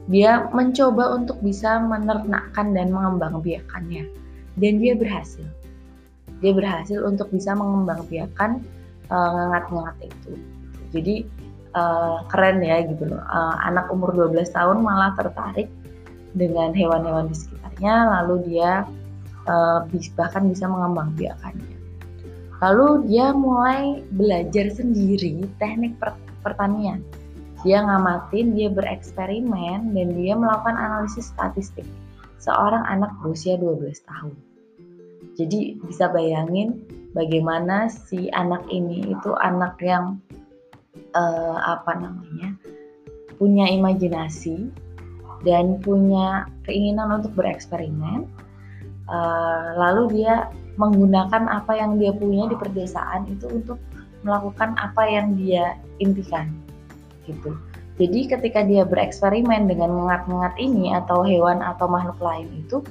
dia 0.06 0.46
mencoba 0.54 1.18
untuk 1.18 1.40
bisa 1.42 1.82
menernakkan 1.82 2.76
dan 2.76 2.94
mengembangbiakannya. 2.94 4.06
Dan 4.56 4.78
dia 4.80 4.94
berhasil. 4.94 5.44
Dia 6.40 6.52
berhasil 6.52 7.02
untuk 7.02 7.32
bisa 7.32 7.56
mengembangbiakan 7.56 8.62
uh, 9.10 9.30
ngengat-ngengat 9.34 9.96
itu. 10.06 10.32
Jadi 10.94 11.16
uh, 11.74 12.22
keren 12.30 12.62
ya 12.62 12.86
gitu 12.86 13.08
loh. 13.08 13.20
Uh, 13.26 13.56
anak 13.66 13.90
umur 13.90 14.14
12 14.14 14.48
tahun 14.52 14.80
malah 14.80 15.12
tertarik 15.18 15.68
dengan 16.36 16.72
hewan-hewan 16.76 17.32
di 17.32 17.36
sekitarnya, 17.36 18.20
lalu 18.20 18.34
dia 18.52 18.84
uh, 19.48 19.84
bahkan 20.14 20.48
bisa 20.48 20.68
mengembang 20.68 21.12
biakannya. 21.16 21.76
Lalu 22.56 23.12
dia 23.12 23.36
mulai 23.36 24.00
belajar 24.16 24.72
sendiri 24.72 25.44
teknik 25.60 26.00
per 26.00 26.16
pertanian. 26.40 27.04
Dia 27.66 27.82
ngamatin, 27.82 28.54
dia 28.54 28.70
bereksperimen, 28.70 29.90
dan 29.90 30.08
dia 30.14 30.38
melakukan 30.38 30.78
analisis 30.78 31.34
statistik 31.34 31.82
seorang 32.38 32.86
anak 32.86 33.10
berusia 33.18 33.58
12 33.58 34.06
tahun. 34.06 34.38
Jadi 35.34 35.82
bisa 35.82 36.06
bayangin 36.14 36.86
bagaimana 37.10 37.90
si 37.90 38.30
anak 38.30 38.62
ini 38.70 39.10
itu 39.10 39.34
anak 39.42 39.82
yang 39.82 40.22
uh, 41.18 41.58
apa 41.58 41.90
namanya 41.98 42.54
punya 43.34 43.66
imajinasi 43.66 44.70
dan 45.42 45.82
punya 45.82 46.46
keinginan 46.70 47.18
untuk 47.18 47.34
bereksperimen. 47.34 48.30
Uh, 49.10 49.74
lalu 49.74 50.22
dia 50.22 50.54
menggunakan 50.78 51.50
apa 51.50 51.74
yang 51.74 51.98
dia 51.98 52.14
punya 52.14 52.46
di 52.46 52.54
perdesaan 52.54 53.26
itu 53.26 53.50
untuk 53.50 53.82
melakukan 54.22 54.78
apa 54.78 55.02
yang 55.02 55.34
dia 55.34 55.74
impikan 55.98 56.65
gitu. 57.26 57.58
Jadi 57.96 58.28
ketika 58.28 58.60
dia 58.60 58.84
bereksperimen 58.84 59.68
dengan 59.68 59.88
mengat-mengat 59.92 60.54
ini 60.60 60.92
atau 60.92 61.24
hewan 61.24 61.64
atau 61.64 61.88
makhluk 61.88 62.20
lain 62.20 62.48
itu, 62.60 62.84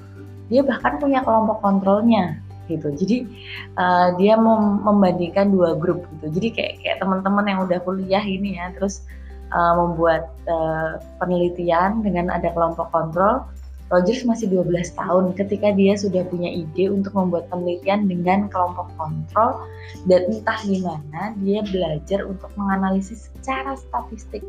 dia 0.49 0.65
bahkan 0.65 0.97
punya 0.97 1.21
kelompok 1.21 1.61
kontrolnya 1.61 2.41
gitu. 2.65 2.89
Jadi 2.89 3.29
uh, 3.77 4.17
dia 4.17 4.33
mem 4.33 4.81
membandingkan 4.81 5.53
dua 5.53 5.77
grup 5.77 6.05
gitu. 6.17 6.33
Jadi 6.33 6.47
kayak 6.57 6.73
kayak 6.81 6.97
teman-teman 7.01 7.45
yang 7.45 7.59
udah 7.69 7.79
kuliah 7.85 8.25
ini 8.25 8.57
ya, 8.57 8.73
terus 8.73 9.05
uh, 9.53 9.77
membuat 9.77 10.33
uh, 10.49 10.97
penelitian 11.21 12.01
dengan 12.01 12.33
ada 12.33 12.49
kelompok 12.49 12.89
kontrol. 12.89 13.45
Rogers 13.95 14.27
masih 14.27 14.51
12 14.51 14.91
tahun 14.99 15.31
ketika 15.39 15.71
dia 15.71 15.95
sudah 15.95 16.27
punya 16.27 16.51
ide 16.51 16.91
untuk 16.91 17.15
membuat 17.15 17.47
penelitian 17.47 18.11
dengan 18.11 18.51
kelompok 18.51 18.91
kontrol 18.99 19.63
dan 20.03 20.27
entah 20.27 20.59
gimana 20.67 21.31
dia 21.39 21.63
belajar 21.63 22.27
untuk 22.27 22.51
menganalisis 22.59 23.31
secara 23.31 23.79
statistik 23.79 24.43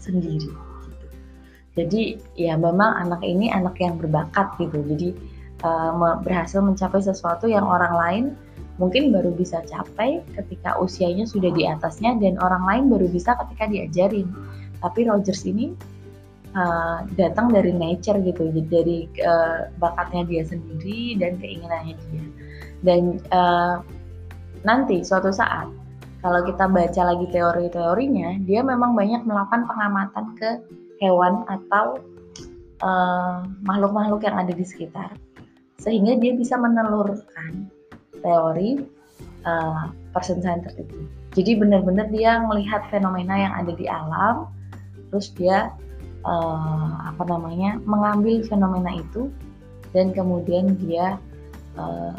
sendiri. 0.00 0.48
Jadi 1.76 2.16
ya 2.40 2.56
memang 2.56 2.96
anak 3.04 3.20
ini 3.20 3.52
anak 3.52 3.76
yang 3.76 4.00
berbakat 4.00 4.56
gitu. 4.56 4.80
Jadi 4.80 5.12
uh, 5.60 6.16
berhasil 6.24 6.64
mencapai 6.64 7.04
sesuatu 7.04 7.52
yang 7.52 7.68
orang 7.68 7.94
lain 8.00 8.24
mungkin 8.80 9.12
baru 9.12 9.28
bisa 9.36 9.60
capai 9.68 10.24
ketika 10.40 10.72
usianya 10.80 11.28
sudah 11.28 11.52
di 11.52 11.68
atasnya 11.68 12.16
dan 12.16 12.40
orang 12.40 12.64
lain 12.64 12.84
baru 12.88 13.12
bisa 13.12 13.36
ketika 13.44 13.68
diajarin. 13.68 14.32
Tapi 14.80 15.04
Rogers 15.04 15.44
ini 15.44 15.76
uh, 16.56 17.04
datang 17.14 17.52
dari 17.52 17.70
nature 17.70 18.18
gitu, 18.24 18.50
dari 18.66 19.06
uh, 19.22 19.68
bakatnya 19.76 20.24
dia 20.24 20.42
sendiri 20.48 21.20
dan 21.20 21.36
keinginannya 21.36 21.94
dia. 22.08 22.24
Dan 22.80 23.20
uh, 23.30 23.84
nanti 24.64 25.04
suatu 25.04 25.30
saat 25.30 25.68
kalau 26.24 26.42
kita 26.42 26.66
baca 26.66 27.02
lagi 27.06 27.26
teori-teorinya, 27.30 28.42
dia 28.48 28.64
memang 28.64 28.98
banyak 28.98 29.22
melakukan 29.28 29.68
pengamatan 29.68 30.26
ke 30.34 30.50
hewan 30.98 31.44
atau 31.46 32.00
uh, 32.82 33.46
makhluk-makhluk 33.62 34.26
yang 34.26 34.34
ada 34.34 34.50
di 34.50 34.64
sekitar, 34.66 35.14
sehingga 35.78 36.18
dia 36.18 36.34
bisa 36.34 36.58
menelurkan 36.58 37.70
teori 38.24 38.82
uh, 39.46 39.92
person 40.10 40.42
centered 40.42 40.74
itu. 40.82 40.98
Jadi 41.36 41.62
benar-benar 41.62 42.08
dia 42.10 42.42
melihat 42.42 42.82
fenomena 42.88 43.36
yang 43.36 43.52
ada 43.54 43.72
di 43.76 43.86
alam, 43.86 44.50
terus 45.12 45.30
dia 45.36 45.70
uh, 46.26 47.14
apa 47.14 47.22
namanya 47.24 47.78
mengambil 47.86 48.42
fenomena 48.44 48.98
itu 48.98 49.30
dan 49.94 50.10
kemudian 50.12 50.74
dia 50.82 51.16
uh, 51.78 52.18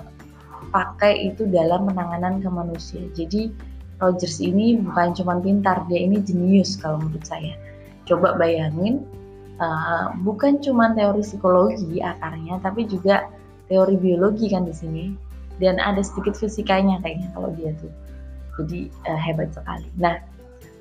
pakai 0.72 1.32
itu 1.32 1.46
dalam 1.52 1.86
penanganan 1.92 2.40
ke 2.42 2.50
manusia. 2.50 3.04
Jadi 3.14 3.52
Rogers 3.98 4.38
ini 4.38 4.78
bukan 4.78 5.18
cuma 5.18 5.42
pintar, 5.42 5.86
dia 5.90 6.06
ini 6.06 6.22
jenius 6.22 6.78
kalau 6.78 7.02
menurut 7.02 7.26
saya. 7.26 7.58
Coba 8.06 8.38
bayangin, 8.38 9.04
uh, 9.58 10.14
bukan 10.22 10.62
cuma 10.62 10.94
teori 10.94 11.26
psikologi 11.26 11.98
akarnya, 12.02 12.62
tapi 12.62 12.86
juga 12.86 13.26
teori 13.68 13.98
biologi 13.98 14.54
kan 14.54 14.70
di 14.70 14.74
sini. 14.74 15.06
Dan 15.58 15.82
ada 15.82 16.06
sedikit 16.06 16.38
fisikanya 16.38 17.02
kayaknya 17.02 17.34
kalau 17.34 17.50
dia 17.58 17.74
tuh. 17.82 17.90
Jadi 18.62 18.94
uh, 19.10 19.18
hebat 19.18 19.50
sekali. 19.58 19.90
Nah, 19.98 20.22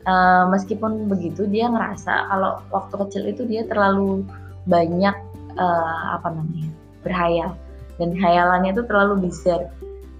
uh, 0.06 0.48
meskipun 0.48 1.10
begitu 1.10 1.44
dia 1.50 1.68
ngerasa 1.68 2.30
kalau 2.30 2.62
waktu 2.72 2.94
kecil 3.06 3.22
itu 3.28 3.42
dia 3.44 3.66
terlalu 3.66 4.24
banyak 4.66 5.14
uh, 5.58 6.04
apa 6.16 6.32
namanya 6.32 6.70
berhayal 7.04 7.52
dan 8.00 8.16
hayalannya 8.16 8.74
itu 8.74 8.82
terlalu 8.86 9.30
besar 9.30 9.70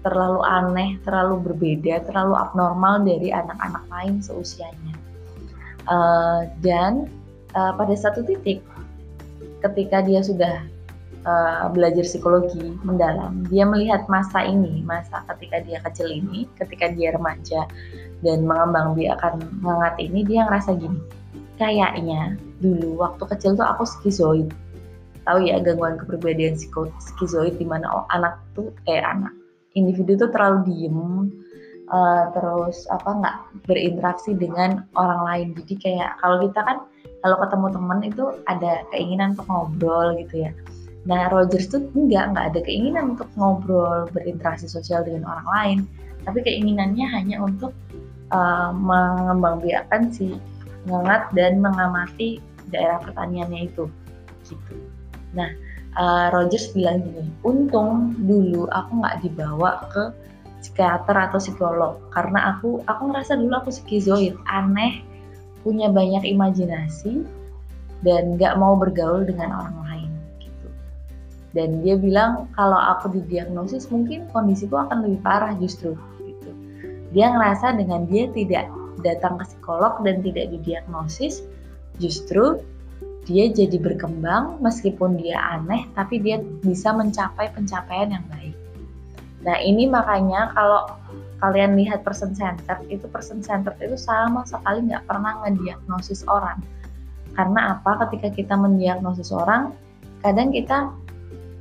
terlalu 0.07 0.39
aneh, 0.47 0.89
terlalu 1.03 1.51
berbeda, 1.51 2.07
terlalu 2.07 2.39
abnormal 2.39 3.03
dari 3.03 3.35
anak-anak 3.35 3.83
lain 3.91 4.23
seusianya. 4.23 4.95
Uh, 5.87 6.47
dan 6.63 7.11
uh, 7.55 7.75
pada 7.75 7.91
satu 7.91 8.23
titik, 8.23 8.63
ketika 9.63 9.99
dia 10.03 10.23
sudah 10.23 10.63
uh, 11.27 11.67
belajar 11.71 12.07
psikologi 12.07 12.75
mendalam, 12.87 13.43
dia 13.51 13.67
melihat 13.67 14.07
masa 14.07 14.47
ini, 14.47 14.79
masa 14.87 15.27
ketika 15.35 15.59
dia 15.67 15.79
kecil 15.83 16.07
ini, 16.07 16.47
ketika 16.55 16.87
dia 16.91 17.11
remaja 17.11 17.67
dan 18.25 18.45
mengembang 18.45 18.97
biakan 18.97 19.41
mengat 19.61 19.97
ini, 20.01 20.25
dia 20.25 20.45
ngerasa 20.49 20.77
gini, 20.77 20.97
kayaknya 21.61 22.37
dulu 22.61 23.01
waktu 23.01 23.23
kecil 23.29 23.57
tuh 23.57 23.65
aku 23.65 23.85
skizoid. 23.85 24.49
Tahu 25.27 25.43
ya 25.43 25.59
gangguan 25.59 25.99
kepribadian 25.99 26.55
skizoid 27.03 27.59
di 27.59 27.67
mana 27.67 27.85
oh, 27.91 28.05
anak 28.15 28.39
tuh 28.55 28.71
eh 28.87 29.03
anak 29.03 29.35
individu 29.77 30.17
itu 30.17 30.25
terlalu 30.33 30.57
diem 30.65 30.97
uh, 31.93 32.23
terus 32.33 32.89
apa 32.89 33.09
nggak 33.21 33.35
berinteraksi 33.69 34.33
dengan 34.33 34.87
orang 34.97 35.21
lain. 35.27 35.47
Jadi 35.61 35.73
kayak 35.77 36.17
kalau 36.23 36.41
kita 36.41 36.59
kan 36.65 36.77
kalau 37.21 37.37
ketemu 37.45 37.67
teman 37.73 37.99
itu 38.01 38.23
ada 38.49 38.73
keinginan 38.89 39.37
untuk 39.37 39.47
ngobrol 39.51 40.07
gitu 40.17 40.49
ya. 40.49 40.51
Nah 41.07 41.31
Rogers 41.31 41.71
tuh 41.71 41.87
enggak 41.95 42.35
nggak 42.35 42.45
ada 42.55 42.59
keinginan 42.65 43.15
untuk 43.15 43.29
ngobrol 43.37 44.09
berinteraksi 44.11 44.67
sosial 44.67 45.05
dengan 45.05 45.29
orang 45.29 45.47
lain 45.47 45.79
tapi 46.27 46.43
keinginannya 46.43 47.07
hanya 47.07 47.39
untuk 47.39 47.71
uh, 48.35 48.75
mengembangbiakan 48.75 50.11
si 50.11 50.35
ngengat 50.83 51.31
dan 51.31 51.63
mengamati 51.63 52.43
daerah 52.67 52.99
pertaniannya 52.99 53.71
itu 53.71 53.87
gitu 54.43 54.75
nah 55.31 55.47
uh, 55.97 56.27
Rogers 56.31 56.71
bilang 56.71 57.03
gini, 57.03 57.25
untung 57.41 58.15
dulu 58.23 58.69
aku 58.69 59.01
nggak 59.01 59.17
dibawa 59.25 59.89
ke 59.89 60.13
psikiater 60.61 61.17
atau 61.17 61.41
psikolog 61.41 61.97
karena 62.13 62.55
aku 62.55 62.81
aku 62.85 63.01
ngerasa 63.11 63.37
dulu 63.37 63.53
aku 63.57 63.71
skizoid, 63.73 64.37
aneh, 64.47 65.01
punya 65.65 65.89
banyak 65.89 66.23
imajinasi 66.23 67.25
dan 68.05 68.37
nggak 68.37 68.55
mau 68.61 68.77
bergaul 68.77 69.25
dengan 69.25 69.53
orang 69.53 69.77
lain 69.89 70.11
gitu. 70.41 70.67
Dan 71.57 71.81
dia 71.81 71.97
bilang 71.97 72.45
kalau 72.53 72.77
aku 72.77 73.09
didiagnosis 73.17 73.89
mungkin 73.89 74.29
kondisiku 74.29 74.77
akan 74.85 75.05
lebih 75.09 75.19
parah 75.25 75.57
justru. 75.57 75.97
Dia 77.15 77.31
ngerasa 77.31 77.77
dengan 77.79 78.07
dia 78.07 78.27
tidak 78.31 78.67
datang 79.05 79.37
ke 79.37 79.45
psikolog 79.47 80.01
dan 80.01 80.25
tidak 80.25 80.49
didiagnosis 80.51 81.45
justru 82.01 82.61
dia 83.27 83.51
jadi 83.51 83.75
berkembang 83.77 84.57
meskipun 84.63 85.19
dia 85.19 85.37
aneh 85.59 85.83
tapi 85.93 86.23
dia 86.23 86.39
bisa 86.63 86.95
mencapai 86.95 87.51
pencapaian 87.51 88.15
yang 88.15 88.25
baik. 88.31 88.55
Nah 89.43 89.57
ini 89.59 89.85
makanya 89.85 90.55
kalau 90.55 90.87
kalian 91.43 91.77
lihat 91.77 92.01
person 92.01 92.33
center 92.33 92.81
itu 92.89 93.05
person 93.11 93.43
center 93.45 93.75
itu 93.83 93.99
sama 93.99 94.41
sekali 94.47 94.89
nggak 94.89 95.05
pernah 95.05 95.43
ngediagnosis 95.45 96.25
orang. 96.25 96.57
Karena 97.37 97.77
apa? 97.77 98.07
Ketika 98.07 98.33
kita 98.33 98.57
mendiagnosis 98.57 99.29
orang, 99.29 99.69
kadang 100.25 100.49
kita 100.49 100.89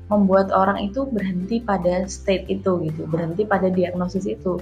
membuat 0.09 0.49
orang 0.55 0.81
itu 0.89 1.05
berhenti 1.05 1.61
pada 1.61 2.09
state 2.09 2.49
itu 2.49 2.81
gitu, 2.89 3.05
berhenti 3.05 3.45
pada 3.45 3.69
diagnosis 3.69 4.25
itu. 4.25 4.57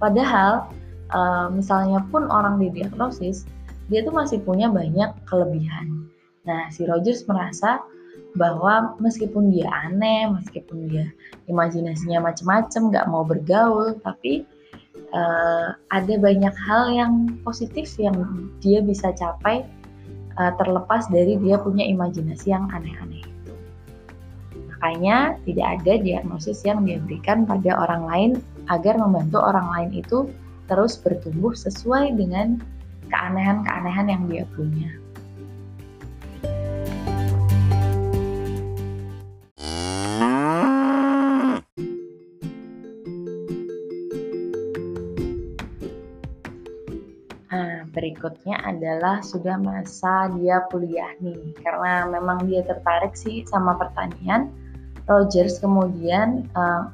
Padahal 0.00 0.66
uh, 1.12 1.52
misalnya 1.52 2.00
pun 2.08 2.26
orang 2.32 2.56
didiagnosis, 2.58 3.44
dia 3.92 4.00
tuh 4.02 4.16
masih 4.16 4.40
punya 4.40 4.72
banyak 4.72 5.12
kelebihan 5.28 6.10
Nah, 6.48 6.72
si 6.72 6.88
Rogers 6.88 7.28
merasa 7.28 7.84
bahwa 8.38 8.94
meskipun 9.02 9.50
dia 9.50 9.68
aneh, 9.68 10.30
meskipun 10.30 10.88
dia 10.88 11.06
imajinasinya 11.50 12.30
macam-macam, 12.30 12.82
nggak 12.94 13.08
mau 13.10 13.26
bergaul, 13.26 13.98
tapi 14.00 14.46
uh, 15.12 15.74
ada 15.90 16.14
banyak 16.16 16.54
hal 16.54 16.82
yang 16.94 17.12
positif 17.42 17.90
yang 17.98 18.14
dia 18.62 18.80
bisa 18.80 19.10
capai 19.12 19.66
uh, 20.38 20.52
terlepas 20.56 21.10
dari 21.10 21.36
dia 21.42 21.58
punya 21.58 21.84
imajinasi 21.84 22.54
yang 22.54 22.70
aneh-aneh 22.70 23.20
itu. 23.26 23.52
Makanya 24.70 25.36
tidak 25.44 25.66
ada 25.82 25.92
diagnosis 26.00 26.64
yang 26.64 26.86
diberikan 26.86 27.44
pada 27.44 27.76
orang 27.76 28.02
lain 28.08 28.30
agar 28.68 29.00
membantu 29.00 29.40
orang 29.40 29.70
lain 29.72 30.04
itu 30.04 30.28
terus 30.68 31.00
bertumbuh 31.00 31.56
sesuai 31.56 32.14
dengan 32.14 32.60
keanehan-keanehan 33.10 34.06
yang 34.06 34.22
dia 34.30 34.44
punya. 34.54 34.90
Nah, 47.50 47.82
berikutnya 47.90 48.62
adalah 48.62 49.18
sudah 49.26 49.58
masa 49.58 50.30
dia 50.38 50.62
kuliah 50.70 51.10
nih, 51.18 51.50
karena 51.66 52.06
memang 52.06 52.46
dia 52.46 52.62
tertarik 52.62 53.18
sih 53.18 53.42
sama 53.50 53.74
pertanian. 53.74 54.54
Rogers 55.10 55.58
kemudian 55.58 56.46
uh, 56.54 56.86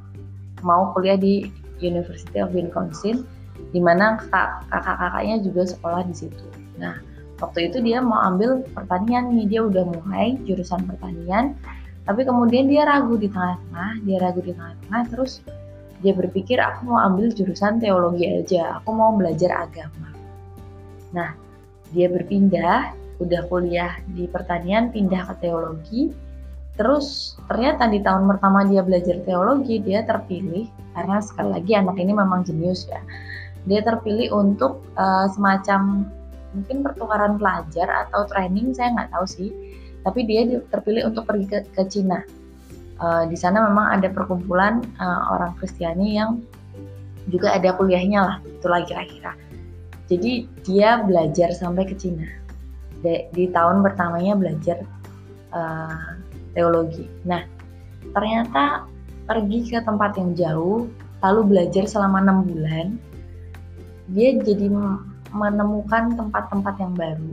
mau 0.65 0.93
kuliah 0.97 1.19
di 1.19 1.49
University 1.81 2.41
of 2.41 2.53
Wisconsin, 2.57 3.25
di 3.73 3.81
mana 3.81 4.17
kakak-kakaknya 4.31 5.43
juga 5.45 5.63
sekolah 5.69 6.03
di 6.09 6.15
situ. 6.15 6.47
Nah, 6.81 7.01
waktu 7.41 7.69
itu 7.73 7.81
dia 7.85 8.01
mau 8.01 8.21
ambil 8.25 8.65
pertanian 8.73 9.33
nih, 9.33 9.47
dia 9.49 9.61
udah 9.65 9.85
mulai 9.85 10.37
jurusan 10.49 10.85
pertanian, 10.89 11.57
tapi 12.07 12.23
kemudian 12.23 12.71
dia 12.71 12.87
ragu 12.87 13.19
di 13.19 13.29
tengah-tengah, 13.29 13.91
dia 14.07 14.17
ragu 14.23 14.41
di 14.41 14.53
tengah-tengah, 14.55 15.03
terus 15.11 15.43
dia 16.05 16.13
berpikir 16.13 16.61
aku 16.61 16.93
mau 16.93 17.01
ambil 17.03 17.33
jurusan 17.33 17.81
teologi 17.81 18.29
aja, 18.29 18.81
aku 18.81 18.93
mau 18.93 19.17
belajar 19.17 19.67
agama. 19.67 20.13
Nah, 21.17 21.33
dia 21.91 22.07
berpindah, 22.13 22.93
udah 23.17 23.49
kuliah 23.49 23.97
di 24.13 24.29
pertanian, 24.29 24.93
pindah 24.93 25.25
ke 25.33 25.35
teologi. 25.49 26.13
Terus 26.77 27.37
ternyata 27.49 27.89
di 27.89 28.05
tahun 28.05 28.29
pertama 28.29 28.69
dia 28.69 28.85
belajar 28.85 29.17
teologi, 29.25 29.81
dia 29.81 30.05
terpilih 30.05 30.69
karena 30.93 31.25
sekali 31.25 31.57
lagi 31.57 31.73
anak 31.73 31.97
ini 31.97 32.13
memang 32.13 32.45
jenius 32.45 32.85
ya. 32.89 33.01
Dia 33.65 33.81
terpilih 33.83 34.31
untuk 34.37 34.85
uh, 35.01 35.27
semacam 35.33 36.05
mungkin 36.53 36.85
pertukaran 36.85 37.41
pelajar 37.41 37.89
atau 38.07 38.29
training, 38.29 38.77
saya 38.77 38.93
nggak 38.93 39.11
tahu 39.13 39.27
sih. 39.27 39.51
Tapi 40.05 40.23
dia 40.29 40.47
terpilih 40.71 41.09
untuk 41.11 41.27
pergi 41.27 41.47
ke, 41.49 41.59
ke 41.73 41.83
Cina. 41.89 42.23
Uh, 42.97 43.29
di 43.29 43.37
sana 43.37 43.61
memang 43.61 43.93
ada 43.93 44.09
perkumpulan 44.09 44.81
uh, 45.01 45.37
orang 45.37 45.53
Kristiani 45.61 46.17
yang 46.17 46.41
juga 47.29 47.53
ada 47.53 47.75
kuliahnya 47.75 48.21
lah, 48.23 48.37
itulah 48.47 48.85
kira-kira. 48.87 49.35
Jadi 50.07 50.47
dia 50.63 51.03
belajar 51.03 51.51
sampai 51.53 51.89
ke 51.89 51.97
Cina. 51.99 52.25
Di, 53.03 53.29
di 53.35 53.51
tahun 53.53 53.85
pertamanya 53.85 54.39
belajar 54.39 54.81
uh, 55.53 56.16
teologi. 56.57 57.05
Nah, 57.29 57.45
ternyata 58.17 58.89
pergi 59.29 59.69
ke 59.69 59.79
tempat 59.85 60.17
yang 60.17 60.33
jauh, 60.33 60.89
lalu 61.21 61.41
belajar 61.45 61.85
selama 61.85 62.25
enam 62.25 62.49
bulan, 62.49 62.87
dia 64.17 64.33
jadi 64.41 64.73
menemukan 65.37 66.17
tempat-tempat 66.17 66.75
yang 66.81 66.95
baru, 66.97 67.33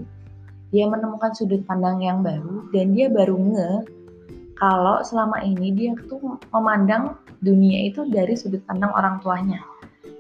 dia 0.75 0.85
menemukan 0.91 1.31
sudut 1.31 1.63
pandang 1.63 2.03
yang 2.03 2.19
baru, 2.19 2.67
dan 2.75 2.91
dia 2.91 3.07
baru 3.07 3.39
nge 3.39 3.71
kalau 4.59 5.01
selama 5.01 5.39
ini 5.41 5.71
dia 5.71 5.91
tuh 6.11 6.37
memandang 6.51 7.15
dunia 7.39 7.89
itu 7.89 8.05
dari 8.11 8.35
sudut 8.35 8.61
pandang 8.67 8.91
orang 8.93 9.17
tuanya 9.23 9.63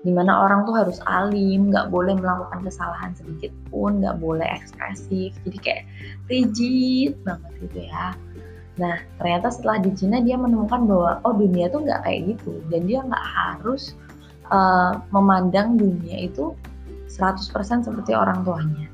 di 0.03 0.11
mana 0.11 0.43
orang 0.43 0.67
tuh 0.67 0.75
harus 0.75 0.99
alim, 1.07 1.71
nggak 1.71 1.87
boleh 1.87 2.11
melakukan 2.19 2.59
kesalahan 2.67 3.15
sedikit 3.15 3.55
pun, 3.71 4.03
nggak 4.03 4.19
boleh 4.19 4.43
ekspresif, 4.51 5.31
jadi 5.47 5.57
kayak 5.63 5.83
rigid 6.27 7.15
banget 7.23 7.51
gitu 7.63 7.79
ya. 7.87 8.11
Nah 8.81 8.97
ternyata 9.21 9.53
setelah 9.53 9.77
di 9.81 9.91
Cina 9.93 10.17
dia 10.23 10.33
menemukan 10.33 10.89
bahwa 10.89 11.11
oh 11.25 11.33
dunia 11.37 11.69
tuh 11.69 11.85
nggak 11.85 12.01
kayak 12.05 12.19
gitu 12.33 12.57
dan 12.73 12.81
dia 12.89 12.99
nggak 13.05 13.25
harus 13.25 13.93
uh, 14.49 14.97
memandang 15.13 15.77
dunia 15.77 16.25
itu 16.25 16.57
100% 17.13 17.85
seperti 17.85 18.11
orang 18.17 18.41
tuanya. 18.41 18.89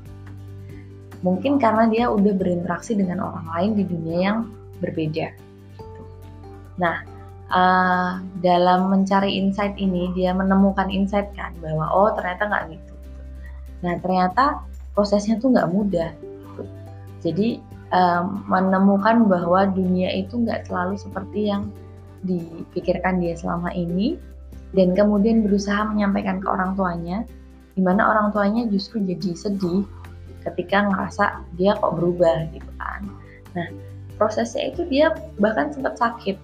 Mungkin 1.20 1.60
karena 1.60 1.88
dia 1.88 2.04
udah 2.08 2.32
berinteraksi 2.36 2.96
dengan 2.96 3.24
orang 3.24 3.46
lain 3.56 3.70
di 3.80 3.84
dunia 3.88 4.18
yang 4.20 4.38
berbeda. 4.80 5.32
Nah, 6.80 7.04
uh, 7.52 8.20
dalam 8.40 8.88
mencari 8.88 9.36
insight 9.36 9.76
ini 9.76 10.12
dia 10.16 10.32
menemukan 10.32 10.88
insight 10.88 11.28
kan 11.36 11.52
bahwa 11.60 11.88
oh 11.92 12.08
ternyata 12.16 12.48
nggak 12.48 12.64
gitu. 12.76 12.94
Nah 13.84 13.94
ternyata 14.00 14.64
prosesnya 14.96 15.36
tuh 15.36 15.52
nggak 15.52 15.70
mudah. 15.72 16.10
Jadi 17.20 17.60
um, 17.94 18.46
menemukan 18.46 19.26
bahwa 19.26 19.66
dunia 19.70 20.10
itu 20.14 20.40
nggak 20.40 20.66
selalu 20.66 20.98
seperti 20.98 21.50
yang 21.50 21.70
dipikirkan 22.22 23.18
dia 23.18 23.34
selama 23.36 23.72
ini 23.74 24.16
dan 24.76 24.94
kemudian 24.94 25.42
berusaha 25.42 25.82
menyampaikan 25.88 26.38
ke 26.38 26.46
orang 26.46 26.78
tuanya 26.78 27.26
di 27.74 27.82
mana 27.82 28.06
orang 28.06 28.30
tuanya 28.30 28.66
justru 28.70 29.02
jadi 29.02 29.34
sedih 29.34 29.86
ketika 30.46 30.88
ngerasa 30.88 31.44
dia 31.58 31.76
kok 31.76 31.96
berubah 31.96 32.48
gitu 32.54 32.70
kan. 32.80 33.02
Nah, 33.56 33.68
prosesnya 34.16 34.72
itu 34.72 34.86
dia 34.88 35.12
bahkan 35.36 35.72
sempat 35.74 36.00
sakit. 36.00 36.36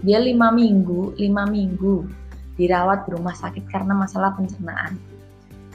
Dia 0.00 0.18
lima 0.18 0.48
minggu 0.48 1.14
lima 1.20 1.44
minggu 1.44 2.08
dirawat 2.56 3.08
di 3.08 3.16
rumah 3.16 3.36
sakit 3.36 3.68
karena 3.68 3.92
masalah 3.92 4.32
pencernaan. 4.36 4.96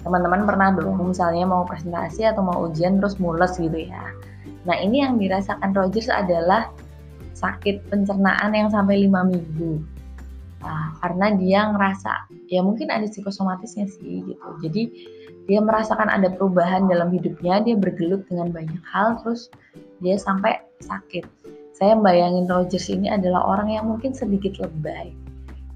Teman-teman 0.01 0.45
pernah 0.45 0.69
dong 0.73 1.01
misalnya 1.01 1.49
mau 1.49 1.65
presentasi 1.65 2.29
atau 2.29 2.45
mau 2.45 2.69
ujian 2.69 3.01
terus 3.01 3.17
mules 3.17 3.57
gitu 3.57 3.89
ya 3.89 4.05
nah 4.65 4.77
ini 4.77 5.01
yang 5.05 5.21
dirasakan 5.21 5.71
Rogers 5.71 6.09
adalah 6.09 6.73
sakit 7.37 7.87
pencernaan 7.87 8.51
yang 8.51 8.69
sampai 8.73 9.05
lima 9.05 9.23
minggu 9.23 9.79
nah, 10.61 10.97
karena 10.99 11.33
dia 11.37 11.59
ngerasa 11.69 12.13
ya 12.49 12.65
mungkin 12.65 12.89
ada 12.89 13.05
psikosomatisnya 13.05 13.85
sih 13.89 14.25
gitu 14.25 14.49
jadi 14.65 14.83
dia 15.45 15.61
merasakan 15.61 16.09
ada 16.09 16.33
perubahan 16.33 16.89
dalam 16.89 17.13
hidupnya 17.13 17.61
dia 17.61 17.77
bergelut 17.77 18.25
dengan 18.25 18.49
banyak 18.49 18.81
hal 18.89 19.21
terus 19.21 19.53
dia 20.01 20.17
sampai 20.17 20.57
sakit 20.81 21.29
saya 21.75 21.99
bayangin 21.99 22.47
Rogers 22.47 22.87
ini 22.87 23.11
adalah 23.11 23.43
orang 23.43 23.67
yang 23.67 23.91
mungkin 23.91 24.15
sedikit 24.15 24.63
lebay. 24.63 25.11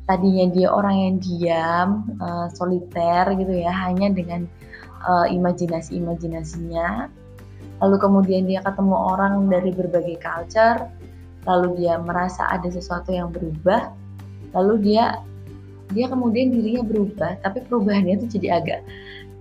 Tadinya 0.07 0.47
dia 0.47 0.71
orang 0.71 0.95
yang 0.95 1.15
diam, 1.19 1.89
uh, 2.23 2.47
soliter 2.55 3.35
gitu 3.35 3.51
ya, 3.51 3.67
hanya 3.67 4.07
dengan 4.07 4.47
uh, 5.03 5.27
imajinasi-imajinasinya. 5.27 7.11
Lalu 7.79 7.95
kemudian 7.99 8.43
dia 8.47 8.59
ketemu 8.59 8.95
orang 8.95 9.47
dari 9.47 9.71
berbagai 9.71 10.19
culture, 10.19 10.87
lalu 11.47 11.83
dia 11.83 11.95
merasa 11.99 12.47
ada 12.51 12.67
sesuatu 12.67 13.09
yang 13.15 13.31
berubah, 13.31 13.91
lalu 14.51 14.91
dia 14.91 15.23
dia 15.89 16.05
kemudian 16.05 16.53
dirinya 16.53 16.83
berubah, 16.85 17.39
tapi 17.41 17.65
perubahannya 17.65 18.21
itu 18.21 18.37
jadi 18.37 18.61
agak 18.61 18.79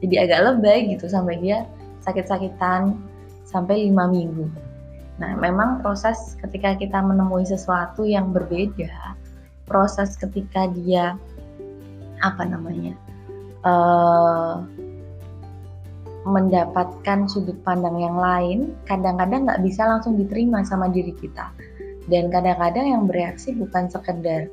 jadi 0.01 0.14
agak 0.24 0.38
lebay 0.55 0.94
gitu 0.94 1.11
sampai 1.11 1.37
dia 1.42 1.66
sakit-sakitan 2.07 2.94
sampai 3.44 3.90
lima 3.90 4.07
minggu. 4.07 4.46
Nah, 5.18 5.35
memang 5.35 5.83
proses 5.83 6.38
ketika 6.38 6.79
kita 6.79 7.03
menemui 7.03 7.42
sesuatu 7.42 8.07
yang 8.07 8.31
berbeda, 8.31 9.18
proses 9.66 10.14
ketika 10.14 10.70
dia 10.70 11.18
apa 12.22 12.42
namanya 12.46 12.94
uh, 13.66 14.62
mendapatkan 16.28 17.26
sudut 17.26 17.56
pandang 17.64 17.96
yang 17.98 18.16
lain, 18.20 18.76
kadang-kadang 18.84 19.48
nggak 19.48 19.62
bisa 19.64 19.88
langsung 19.88 20.20
diterima 20.20 20.62
sama 20.62 20.92
diri 20.92 21.16
kita. 21.16 21.48
Dan 22.08 22.28
kadang-kadang 22.28 22.86
yang 22.88 23.02
bereaksi 23.08 23.56
bukan 23.56 23.88
sekedar 23.88 24.52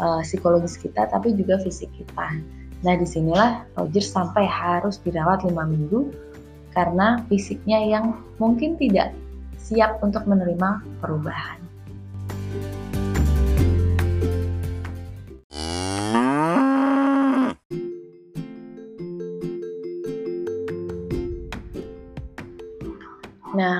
uh, 0.00 0.20
psikologis 0.20 0.76
kita, 0.76 1.08
tapi 1.08 1.32
juga 1.32 1.60
fisik 1.60 1.88
kita. 1.96 2.36
Nah, 2.84 2.94
di 3.00 3.08
sinilah 3.08 3.64
Roger 3.80 4.04
sampai 4.04 4.44
harus 4.44 5.00
dirawat 5.00 5.48
lima 5.48 5.64
minggu 5.64 6.12
karena 6.76 7.24
fisiknya 7.32 7.80
yang 7.80 8.20
mungkin 8.36 8.76
tidak 8.76 9.16
siap 9.56 9.96
untuk 10.04 10.28
menerima 10.28 10.84
perubahan. 11.00 11.63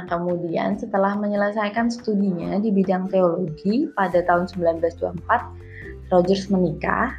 Kemudian 0.06 0.76
setelah 0.78 1.16
menyelesaikan 1.18 1.90
studinya 1.90 2.60
di 2.60 2.70
bidang 2.70 3.08
teologi 3.08 3.88
pada 3.96 4.24
tahun 4.24 4.48
1924, 4.50 5.20
Rogers 6.12 6.48
menikah. 6.52 7.16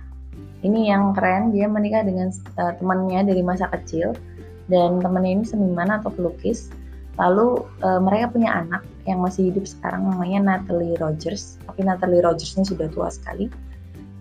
Ini 0.65 0.89
yang 0.89 1.13
keren, 1.13 1.53
dia 1.53 1.69
menikah 1.69 2.01
dengan 2.01 2.33
uh, 2.57 2.73
temannya 2.77 3.29
dari 3.29 3.45
masa 3.45 3.69
kecil 3.69 4.17
dan 4.65 4.97
temannya 4.97 5.41
ini 5.41 5.45
seniman 5.45 5.93
atau 5.93 6.09
pelukis 6.09 6.73
Lalu 7.15 7.63
uh, 7.79 7.99
mereka 8.03 8.35
punya 8.35 8.51
anak 8.51 8.83
yang 9.07 9.23
masih 9.23 9.51
hidup 9.51 9.63
sekarang 9.63 10.03
namanya 10.03 10.59
Natalie 10.59 10.99
Rogers, 10.99 11.55
tapi 11.63 11.87
Natalie 11.87 12.19
Rogers 12.19 12.59
ini 12.59 12.67
sudah 12.67 12.91
tua 12.91 13.07
sekali. 13.07 13.47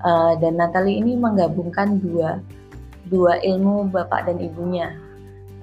Uh, 0.05 0.37
dan 0.39 0.61
Natalie 0.61 1.01
ini 1.01 1.17
menggabungkan 1.19 1.99
dua 1.99 2.39
dua 3.11 3.41
ilmu 3.43 3.91
bapak 3.91 4.31
dan 4.31 4.39
ibunya. 4.39 4.95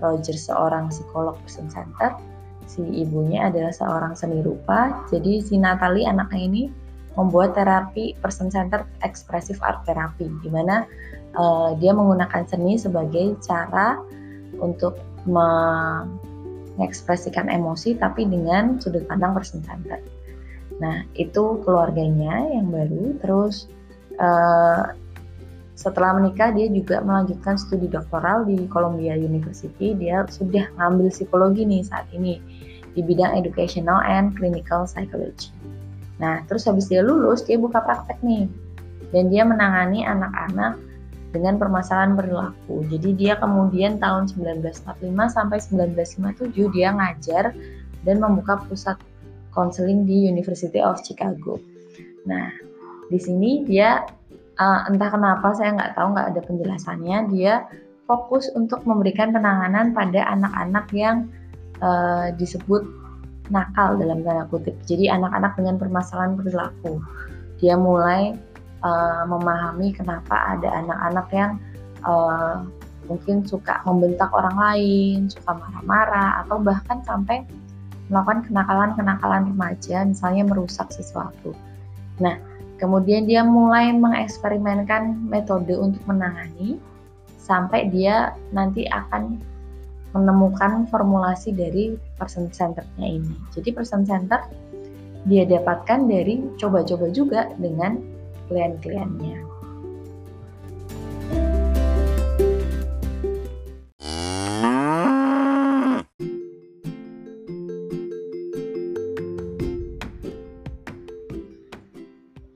Rogers 0.02 0.50
seorang 0.50 0.90
psikolog 0.90 1.38
person 1.46 1.70
center, 1.70 2.18
si 2.72 3.04
ibunya 3.04 3.52
adalah 3.52 3.76
seorang 3.76 4.16
seni 4.16 4.40
rupa. 4.40 5.04
Jadi 5.12 5.44
si 5.44 5.60
Natalie 5.60 6.08
anaknya 6.08 6.48
ini 6.48 6.72
membuat 7.20 7.60
terapi 7.60 8.16
person 8.24 8.48
center 8.48 8.88
expressive 9.04 9.60
art 9.60 9.84
therapy, 9.84 10.32
di 10.40 10.48
mana 10.48 10.88
uh, 11.36 11.76
dia 11.76 11.92
menggunakan 11.92 12.48
seni 12.48 12.80
sebagai 12.80 13.36
cara 13.44 14.00
untuk 14.64 14.96
mengekspresikan 15.28 17.52
emosi 17.52 18.00
tapi 18.00 18.24
dengan 18.24 18.80
sudut 18.80 19.04
pandang 19.12 19.36
person 19.36 19.60
centered. 19.68 20.00
Nah, 20.80 21.04
itu 21.20 21.60
keluarganya 21.68 22.48
yang 22.48 22.72
baru. 22.72 23.20
Terus 23.20 23.68
uh, 24.18 24.90
setelah 25.76 26.16
menikah 26.18 26.52
dia 26.54 26.68
juga 26.70 27.02
melanjutkan 27.02 27.58
studi 27.58 27.88
doktoral 27.90 28.46
di 28.48 28.68
Columbia 28.72 29.16
University. 29.20 29.94
Dia 29.98 30.26
sudah 30.32 30.68
ngambil 30.80 31.10
psikologi 31.12 31.66
nih 31.68 31.84
saat 31.86 32.08
ini 32.16 32.40
di 32.94 33.02
bidang 33.02 33.38
educational 33.40 34.04
and 34.04 34.36
clinical 34.36 34.84
psychology. 34.84 35.52
Nah, 36.22 36.46
terus 36.46 36.70
habis 36.70 36.92
dia 36.92 37.02
lulus, 37.02 37.42
dia 37.48 37.58
buka 37.58 37.82
praktek 37.82 38.22
nih. 38.22 38.46
Dan 39.12 39.28
dia 39.28 39.44
menangani 39.44 40.08
anak-anak 40.08 40.80
dengan 41.32 41.56
permasalahan 41.58 42.16
perilaku. 42.16 42.84
Jadi 42.92 43.16
dia 43.16 43.34
kemudian 43.40 43.98
tahun 43.98 44.28
1945 44.32 45.02
sampai 45.32 45.58
1957 45.60 46.76
dia 46.76 46.92
ngajar 46.92 47.56
dan 48.04 48.16
membuka 48.20 48.60
pusat 48.68 49.00
konseling 49.52 50.08
di 50.08 50.28
University 50.28 50.80
of 50.80 51.00
Chicago. 51.04 51.60
Nah, 52.28 52.52
di 53.12 53.20
sini 53.20 53.68
dia 53.68 54.04
uh, 54.60 54.80
entah 54.88 55.10
kenapa 55.12 55.52
saya 55.56 55.76
nggak 55.76 55.92
tahu 55.96 56.08
nggak 56.16 56.28
ada 56.36 56.42
penjelasannya 56.44 57.18
dia 57.32 57.54
fokus 58.08 58.52
untuk 58.56 58.84
memberikan 58.84 59.32
penanganan 59.32 59.96
pada 59.96 60.28
anak-anak 60.36 60.88
yang 60.92 61.32
uh, 61.82 62.32
disebut 62.38 62.86
nakal 63.52 64.00
dalam 64.00 64.24
tanda 64.24 64.48
kutip. 64.48 64.78
Jadi 64.88 65.12
anak-anak 65.12 65.60
dengan 65.60 65.76
permasalahan 65.76 66.40
perilaku. 66.40 67.04
Dia 67.60 67.76
mulai 67.76 68.34
uh, 68.82 69.28
memahami 69.28 69.92
kenapa 69.94 70.56
ada 70.58 70.72
anak-anak 70.82 71.28
yang 71.36 71.52
uh, 72.08 72.64
mungkin 73.12 73.44
suka 73.44 73.84
membentak 73.84 74.32
orang 74.32 74.56
lain, 74.56 75.18
suka 75.28 75.52
marah-marah, 75.58 76.46
atau 76.46 76.58
bahkan 76.64 77.04
sampai 77.04 77.44
melakukan 78.08 78.48
kenakalan-kenakalan 78.48 79.52
remaja, 79.52 80.08
misalnya 80.08 80.48
merusak 80.48 80.88
sesuatu. 80.92 81.52
Nah, 82.24 82.40
kemudian 82.80 83.28
dia 83.28 83.44
mulai 83.44 83.92
mengeksperimenkan 83.92 85.28
metode 85.28 85.76
untuk 85.76 86.04
menangani, 86.08 86.80
sampai 87.40 87.92
dia 87.92 88.32
nanti 88.56 88.88
akan 88.88 89.40
menemukan 90.12 90.88
formulasi 90.92 91.56
dari 91.56 91.96
person 92.20 92.52
centerednya 92.52 93.08
ini. 93.20 93.36
Jadi 93.56 93.70
person 93.72 94.04
centered 94.04 94.44
dia 95.30 95.46
dapatkan 95.46 96.10
dari 96.10 96.42
coba-coba 96.58 97.14
juga 97.14 97.42
dengan 97.62 98.02
klien-kliennya. 98.50 99.52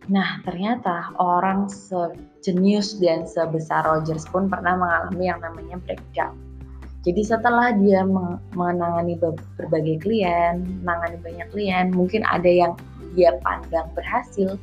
Nah, 0.05 0.39
ternyata 0.47 1.11
orang 1.19 1.67
sejenius 1.67 2.95
dan 3.01 3.27
sebesar 3.27 3.83
Rogers 3.83 4.23
pun 4.29 4.47
pernah 4.47 4.77
mengalami 4.79 5.27
yang 5.27 5.43
namanya 5.43 5.75
breakdown. 5.83 6.44
Jadi 7.05 7.21
setelah 7.21 7.69
dia 7.77 8.01
menangani 8.57 9.13
berbagai 9.61 10.01
klien, 10.01 10.65
menangani 10.81 11.21
banyak 11.21 11.47
klien, 11.53 11.93
mungkin 11.93 12.25
ada 12.25 12.49
yang 12.49 12.73
dia 13.13 13.37
pandang 13.45 13.85
berhasil, 13.93 14.57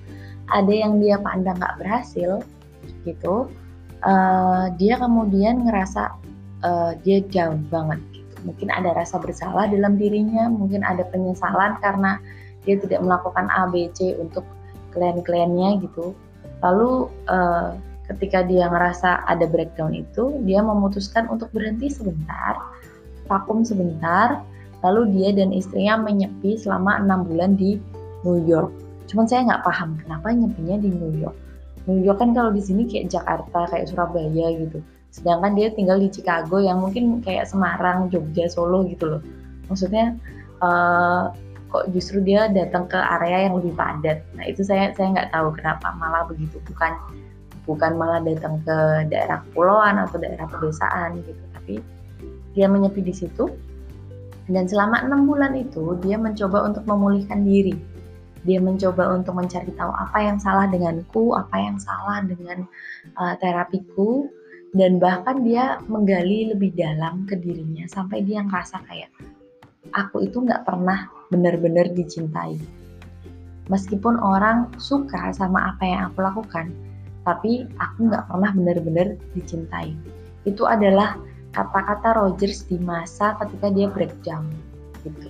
ada 0.50 0.72
yang 0.74 0.98
dia 0.98 1.22
pandang 1.22 1.54
nggak 1.62 1.78
berhasil, 1.78 2.42
gitu. 3.06 3.46
Uh, 4.02 4.74
dia 4.74 4.98
kemudian 4.98 5.62
ngerasa 5.62 6.10
uh, 6.66 6.98
dia 7.06 7.22
down 7.30 7.62
banget. 7.70 8.02
Gitu. 8.10 8.34
Mungkin 8.42 8.68
ada 8.74 8.90
rasa 8.98 9.22
bersalah 9.22 9.70
dalam 9.70 9.94
dirinya, 9.94 10.50
mungkin 10.50 10.82
ada 10.82 11.06
penyesalan 11.14 11.78
karena 11.78 12.18
dia 12.66 12.74
tidak 12.82 13.06
melakukan 13.06 13.46
A, 13.54 13.70
B, 13.70 13.86
C 13.94 14.18
untuk 14.18 14.42
klien-kliennya 14.90 15.78
gitu. 15.78 16.10
Lalu 16.58 17.06
uh, 17.30 17.78
ketika 18.10 18.42
dia 18.42 18.66
ngerasa 18.66 19.26
ada 19.28 19.46
breakdown 19.46 19.94
itu, 19.94 20.42
dia 20.42 20.64
memutuskan 20.64 21.30
untuk 21.30 21.52
berhenti 21.54 21.86
sebentar, 21.86 22.58
vakum 23.30 23.62
sebentar, 23.62 24.42
lalu 24.82 25.14
dia 25.14 25.30
dan 25.30 25.54
istrinya 25.54 25.98
menyepi 26.02 26.58
selama 26.58 26.98
enam 26.98 27.22
bulan 27.22 27.54
di 27.54 27.78
New 28.26 28.42
York. 28.46 28.70
Cuman 29.06 29.26
saya 29.30 29.46
nggak 29.46 29.62
paham 29.62 29.98
kenapa 30.02 30.34
nyepinya 30.34 30.76
di 30.82 30.90
New 30.90 31.12
York. 31.22 31.36
New 31.86 32.02
York 32.02 32.18
kan 32.22 32.30
kalau 32.34 32.50
di 32.54 32.62
sini 32.62 32.86
kayak 32.86 33.10
Jakarta, 33.10 33.66
kayak 33.70 33.90
Surabaya 33.90 34.46
gitu. 34.54 34.78
Sedangkan 35.12 35.52
dia 35.58 35.68
tinggal 35.74 35.98
di 36.00 36.08
Chicago 36.08 36.62
yang 36.62 36.80
mungkin 36.80 37.20
kayak 37.20 37.44
Semarang, 37.44 38.08
Jogja, 38.08 38.48
Solo 38.48 38.86
gitu 38.86 39.18
loh. 39.18 39.22
Maksudnya 39.68 40.16
uh, 40.62 41.30
kok 41.68 41.88
justru 41.92 42.22
dia 42.22 42.48
datang 42.48 42.88
ke 42.88 42.96
area 42.96 43.50
yang 43.50 43.58
lebih 43.58 43.74
padat. 43.76 44.24
Nah 44.38 44.44
itu 44.48 44.64
saya 44.64 44.94
saya 44.96 45.12
nggak 45.12 45.30
tahu 45.34 45.52
kenapa 45.58 45.92
malah 45.98 46.24
begitu. 46.24 46.56
Bukan 46.64 46.96
bukan 47.64 47.94
malah 47.94 48.20
datang 48.22 48.58
ke 48.66 49.06
daerah 49.10 49.42
kepulauan 49.48 50.02
atau 50.02 50.18
daerah 50.18 50.46
pedesaan 50.50 51.22
gitu. 51.22 51.42
Tapi 51.54 51.74
dia 52.54 52.66
menyepi 52.66 53.00
di 53.02 53.14
situ. 53.14 53.46
Dan 54.50 54.66
selama 54.66 55.06
enam 55.06 55.30
bulan 55.30 55.54
itu 55.54 55.96
dia 56.02 56.18
mencoba 56.18 56.66
untuk 56.66 56.82
memulihkan 56.84 57.46
diri. 57.46 57.78
Dia 58.42 58.58
mencoba 58.58 59.14
untuk 59.14 59.38
mencari 59.38 59.70
tahu 59.78 59.94
apa 59.94 60.18
yang 60.18 60.42
salah 60.42 60.66
denganku 60.66 61.38
apa 61.38 61.56
yang 61.62 61.78
salah 61.78 62.26
dengan 62.26 62.66
uh, 63.14 63.34
terapiku. 63.38 64.26
Dan 64.72 64.96
bahkan 64.96 65.44
dia 65.44 65.78
menggali 65.84 66.48
lebih 66.48 66.72
dalam 66.72 67.28
ke 67.28 67.36
dirinya 67.36 67.84
sampai 67.92 68.24
dia 68.24 68.40
ngerasa 68.40 68.80
kayak 68.88 69.12
aku 69.92 70.24
itu 70.24 70.40
nggak 70.40 70.64
pernah 70.64 71.06
benar-benar 71.28 71.92
dicintai. 71.92 72.56
Meskipun 73.68 74.18
orang 74.18 74.72
suka 74.80 75.30
sama 75.36 75.76
apa 75.76 75.84
yang 75.86 76.00
aku 76.10 76.24
lakukan 76.24 76.72
tapi 77.22 77.66
aku 77.78 78.10
nggak 78.10 78.26
pernah 78.26 78.50
benar-benar 78.50 79.08
dicintai. 79.34 79.94
Itu 80.42 80.66
adalah 80.66 81.18
kata-kata 81.54 82.18
Rogers 82.18 82.66
di 82.66 82.80
masa 82.80 83.36
ketika 83.44 83.70
dia 83.70 83.86
breakdown 83.86 84.50
gitu. 85.06 85.28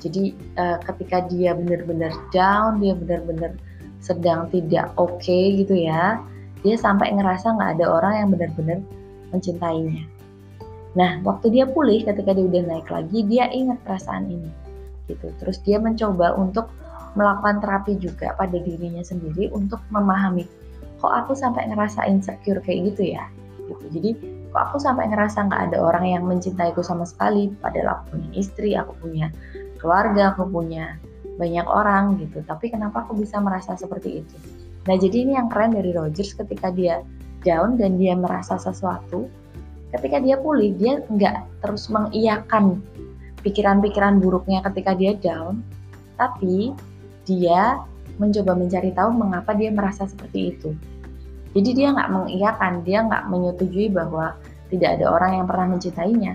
Jadi 0.00 0.32
uh, 0.56 0.80
ketika 0.84 1.24
dia 1.28 1.52
benar-benar 1.52 2.12
down, 2.32 2.80
dia 2.80 2.96
benar-benar 2.96 3.56
sedang 4.00 4.48
tidak 4.48 4.92
oke 4.96 5.20
okay, 5.20 5.60
gitu 5.60 5.76
ya, 5.76 6.16
dia 6.64 6.76
sampai 6.76 7.12
ngerasa 7.12 7.52
nggak 7.52 7.70
ada 7.80 7.86
orang 7.88 8.14
yang 8.16 8.28
benar-benar 8.32 8.78
mencintainya. 9.32 10.08
Nah, 10.96 11.22
waktu 11.22 11.54
dia 11.54 11.68
pulih, 11.70 12.02
ketika 12.02 12.34
dia 12.34 12.44
udah 12.48 12.62
naik 12.66 12.88
lagi, 12.90 13.22
dia 13.28 13.46
ingat 13.52 13.78
perasaan 13.86 14.26
ini, 14.26 14.50
gitu. 15.06 15.30
Terus 15.38 15.62
dia 15.62 15.78
mencoba 15.78 16.34
untuk 16.34 16.66
melakukan 17.14 17.62
terapi 17.62 17.94
juga 18.00 18.34
pada 18.34 18.58
dirinya 18.58 19.02
sendiri 19.04 19.50
untuk 19.54 19.78
memahami 19.94 20.46
kok 21.00 21.12
aku 21.12 21.32
sampai 21.32 21.66
ngerasa 21.72 22.06
insecure 22.06 22.60
kayak 22.60 22.94
gitu 22.94 23.16
ya? 23.16 23.24
Gitu. 23.66 23.84
Jadi 23.96 24.10
kok 24.52 24.62
aku 24.70 24.76
sampai 24.76 25.08
ngerasa 25.08 25.48
nggak 25.48 25.62
ada 25.72 25.78
orang 25.80 26.04
yang 26.04 26.22
mencintaiku 26.28 26.84
sama 26.84 27.08
sekali 27.08 27.48
padahal 27.58 28.00
aku 28.00 28.16
punya 28.16 28.28
istri 28.36 28.76
aku 28.76 28.92
punya 29.00 29.32
keluarga 29.80 30.36
aku 30.36 30.44
punya 30.46 31.00
banyak 31.40 31.64
orang 31.64 32.20
gitu. 32.20 32.44
Tapi 32.44 32.68
kenapa 32.68 33.08
aku 33.08 33.16
bisa 33.16 33.40
merasa 33.40 33.72
seperti 33.74 34.20
itu? 34.20 34.36
Nah 34.84 34.96
jadi 35.00 35.24
ini 35.24 35.32
yang 35.40 35.48
keren 35.48 35.72
dari 35.72 35.96
Rogers 35.96 36.36
ketika 36.36 36.68
dia 36.68 37.00
down 37.40 37.80
dan 37.80 37.96
dia 37.96 38.12
merasa 38.12 38.60
sesuatu 38.60 39.28
ketika 39.90 40.22
dia 40.22 40.38
pulih 40.38 40.76
dia 40.78 41.02
nggak 41.10 41.64
terus 41.64 41.90
mengiyakan 41.90 42.78
pikiran-pikiran 43.42 44.22
buruknya 44.22 44.62
ketika 44.70 44.94
dia 44.94 45.16
down 45.18 45.64
tapi 46.14 46.76
dia 47.26 47.80
mencoba 48.20 48.52
mencari 48.52 48.92
tahu 48.92 49.10
mengapa 49.16 49.56
dia 49.56 49.72
merasa 49.72 50.04
seperti 50.04 50.52
itu. 50.52 50.76
Jadi 51.56 51.70
dia 51.72 51.88
nggak 51.96 52.10
mengiyakan, 52.12 52.72
dia 52.84 53.02
nggak 53.02 53.26
menyetujui 53.32 53.90
bahwa 53.90 54.36
tidak 54.70 55.00
ada 55.00 55.06
orang 55.10 55.42
yang 55.42 55.46
pernah 55.48 55.66
mencintainya. 55.74 56.32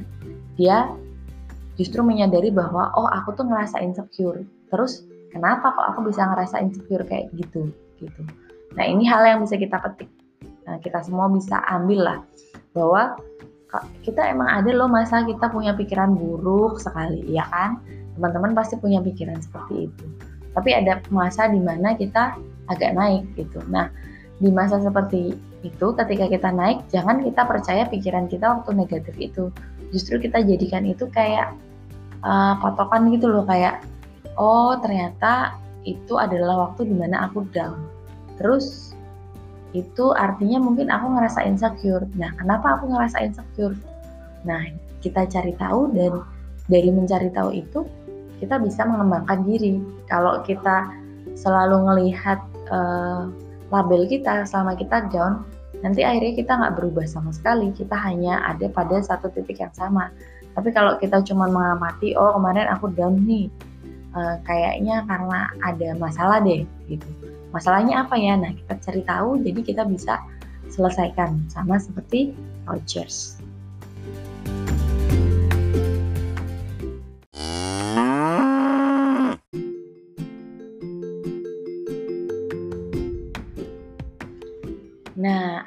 Dia 0.59 0.91
justru 1.79 2.01
menyadari 2.01 2.51
bahwa 2.51 2.91
oh 2.97 3.07
aku 3.07 3.37
tuh 3.37 3.45
ngerasa 3.47 3.79
insecure. 3.85 4.43
Terus 4.73 5.05
kenapa 5.31 5.71
kok 5.71 5.85
aku 5.95 6.09
bisa 6.09 6.25
ngerasa 6.25 6.59
insecure 6.65 7.05
kayak 7.05 7.31
gitu 7.37 7.69
gitu. 8.01 8.21
Nah 8.75 8.83
ini 8.83 9.07
hal 9.07 9.23
yang 9.23 9.39
bisa 9.45 9.55
kita 9.55 9.79
petik. 9.79 10.09
Nah 10.67 10.81
kita 10.81 10.99
semua 11.05 11.31
bisa 11.31 11.63
ambil 11.69 12.01
lah 12.01 12.19
bahwa 12.75 13.15
kita 14.03 14.23
emang 14.31 14.47
ada 14.51 14.71
loh 14.71 14.87
masa 14.87 15.23
kita 15.23 15.51
punya 15.51 15.75
pikiran 15.75 16.15
buruk 16.15 16.79
sekali, 16.79 17.23
ya 17.27 17.43
kan? 17.47 17.79
Teman-teman 18.15 18.55
pasti 18.55 18.79
punya 18.79 19.03
pikiran 19.03 19.39
seperti 19.39 19.91
itu 19.91 20.05
tapi 20.55 20.71
ada 20.71 21.03
masa 21.11 21.51
di 21.51 21.59
mana 21.59 21.93
kita 21.93 22.39
agak 22.71 22.95
naik 22.95 23.27
gitu. 23.35 23.59
Nah, 23.67 23.91
di 24.39 24.49
masa 24.49 24.79
seperti 24.79 25.35
itu 25.61 25.87
ketika 25.99 26.25
kita 26.31 26.49
naik, 26.55 26.81
jangan 26.89 27.21
kita 27.21 27.43
percaya 27.43 27.83
pikiran 27.91 28.31
kita 28.31 28.55
waktu 28.55 28.71
negatif 28.73 29.15
itu. 29.19 29.51
Justru 29.91 30.23
kita 30.23 30.41
jadikan 30.41 30.87
itu 30.87 31.05
kayak 31.11 31.53
uh, 32.23 32.55
patokan 32.63 33.11
gitu 33.11 33.29
loh 33.29 33.43
kayak 33.43 33.83
oh 34.39 34.79
ternyata 34.79 35.59
itu 35.85 36.17
adalah 36.17 36.69
waktu 36.71 36.87
di 36.87 36.95
mana 36.95 37.29
aku 37.29 37.45
down. 37.53 37.85
Terus 38.39 38.95
itu 39.75 40.15
artinya 40.15 40.63
mungkin 40.63 40.87
aku 40.87 41.19
ngerasa 41.19 41.43
insecure. 41.43 42.07
Nah, 42.15 42.31
kenapa 42.39 42.79
aku 42.79 42.89
ngerasa 42.95 43.27
insecure? 43.27 43.75
Nah, 44.47 44.63
kita 45.03 45.27
cari 45.27 45.51
tahu 45.59 45.91
dan 45.91 46.23
dari 46.71 46.89
mencari 46.89 47.29
tahu 47.29 47.53
itu 47.53 47.85
kita 48.45 48.61
bisa 48.61 48.85
mengembangkan 48.85 49.41
diri. 49.41 49.81
Kalau 50.05 50.45
kita 50.45 50.93
selalu 51.33 51.81
melihat 51.89 52.37
uh, 52.69 53.25
label 53.73 54.05
kita 54.05 54.45
selama 54.45 54.77
kita 54.77 55.09
down, 55.09 55.41
nanti 55.81 56.05
akhirnya 56.05 56.37
kita 56.37 56.53
nggak 56.53 56.75
berubah 56.77 57.09
sama 57.09 57.33
sekali. 57.33 57.73
Kita 57.73 57.97
hanya 57.97 58.45
ada 58.45 58.69
pada 58.69 59.01
satu 59.01 59.33
titik 59.33 59.57
yang 59.57 59.73
sama. 59.73 60.13
Tapi 60.53 60.69
kalau 60.71 60.95
kita 61.01 61.25
cuma 61.25 61.49
mengamati, 61.49 62.13
oh 62.13 62.37
kemarin 62.37 62.69
aku 62.69 62.93
down 62.93 63.25
nih, 63.25 63.49
uh, 64.13 64.39
kayaknya 64.45 65.03
karena 65.09 65.51
ada 65.65 65.89
masalah 65.97 66.37
deh, 66.39 66.63
gitu. 66.87 67.09
Masalahnya 67.51 68.05
apa 68.05 68.15
ya? 68.15 68.37
Nah 68.37 68.53
kita 68.53 68.77
cari 68.79 69.01
tahu, 69.03 69.41
jadi 69.41 69.59
kita 69.65 69.83
bisa 69.89 70.21
selesaikan 70.71 71.43
sama 71.51 71.81
seperti 71.81 72.31
Rogers. 72.69 73.34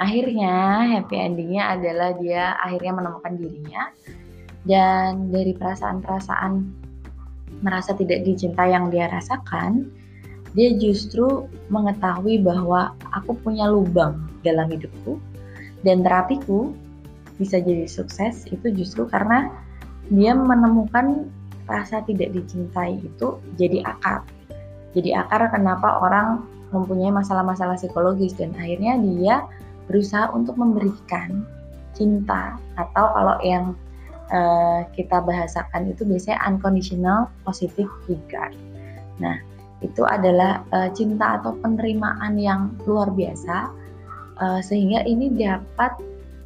Akhirnya 0.08 0.88
happy 0.96 1.20
endingnya 1.20 1.76
adalah 1.76 2.16
dia 2.16 2.56
akhirnya 2.64 2.96
menemukan 2.96 3.36
dirinya 3.36 3.92
dan 4.64 5.28
dari 5.28 5.52
perasaan-perasaan 5.52 6.52
merasa 7.60 7.92
tidak 7.94 8.22
dicintai 8.24 8.70
yang 8.70 8.88
dia 8.88 9.10
rasakan, 9.10 9.90
dia 10.54 10.74
justru 10.78 11.46
mengetahui 11.68 12.40
bahwa 12.40 12.94
aku 13.12 13.36
punya 13.40 13.68
lubang 13.68 14.28
dalam 14.46 14.70
hidupku 14.70 15.20
dan 15.84 16.02
terapiku 16.02 16.72
bisa 17.38 17.62
jadi 17.62 17.86
sukses 17.86 18.46
itu 18.50 18.66
justru 18.74 19.06
karena 19.06 19.52
dia 20.10 20.34
menemukan 20.34 21.28
rasa 21.68 22.00
tidak 22.08 22.32
dicintai 22.32 22.98
itu 22.98 23.38
jadi 23.60 23.84
akar. 23.84 24.24
Jadi 24.96 25.12
akar 25.12 25.52
kenapa 25.52 26.00
orang 26.00 26.48
mempunyai 26.72 27.12
masalah-masalah 27.12 27.76
psikologis 27.76 28.34
dan 28.34 28.56
akhirnya 28.56 28.96
dia 29.00 29.44
berusaha 29.88 30.30
untuk 30.36 30.54
memberikan 30.60 31.42
cinta 31.96 32.60
atau 32.78 33.10
kalau 33.10 33.36
yang 33.42 33.74
uh, 34.30 34.86
kita 34.94 35.18
bahasakan 35.24 35.90
itu 35.90 36.06
biasanya 36.06 36.38
unconditional 36.46 37.32
positive 37.42 37.90
regard. 38.06 38.54
Nah, 39.18 39.40
itu 39.82 40.06
adalah 40.06 40.62
uh, 40.70 40.92
cinta 40.94 41.42
atau 41.42 41.56
penerimaan 41.58 42.38
yang 42.38 42.70
luar 42.86 43.10
biasa 43.10 43.72
uh, 44.38 44.60
sehingga 44.62 45.02
ini 45.08 45.34
dapat 45.34 45.96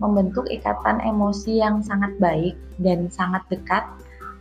membentuk 0.00 0.48
ikatan 0.50 0.98
emosi 1.04 1.62
yang 1.62 1.84
sangat 1.84 2.10
baik 2.18 2.56
dan 2.82 3.06
sangat 3.12 3.44
dekat 3.52 3.86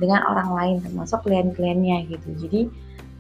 dengan 0.01 0.25
orang 0.25 0.49
lain 0.57 0.75
termasuk 0.81 1.21
klien-kliennya 1.21 2.09
gitu. 2.09 2.29
Jadi 2.47 2.61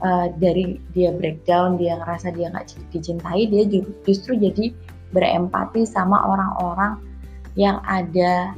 uh, 0.01 0.27
dari 0.41 0.81
dia 0.97 1.13
breakdown 1.13 1.77
dia 1.77 2.01
ngerasa 2.01 2.33
dia 2.33 2.49
nggak 2.49 2.73
dicintai 2.89 3.45
dia 3.47 3.63
justru 4.03 4.35
jadi 4.35 4.73
berempati 5.11 5.83
sama 5.87 6.17
orang-orang 6.23 6.99
yang 7.59 7.83
ada 7.83 8.55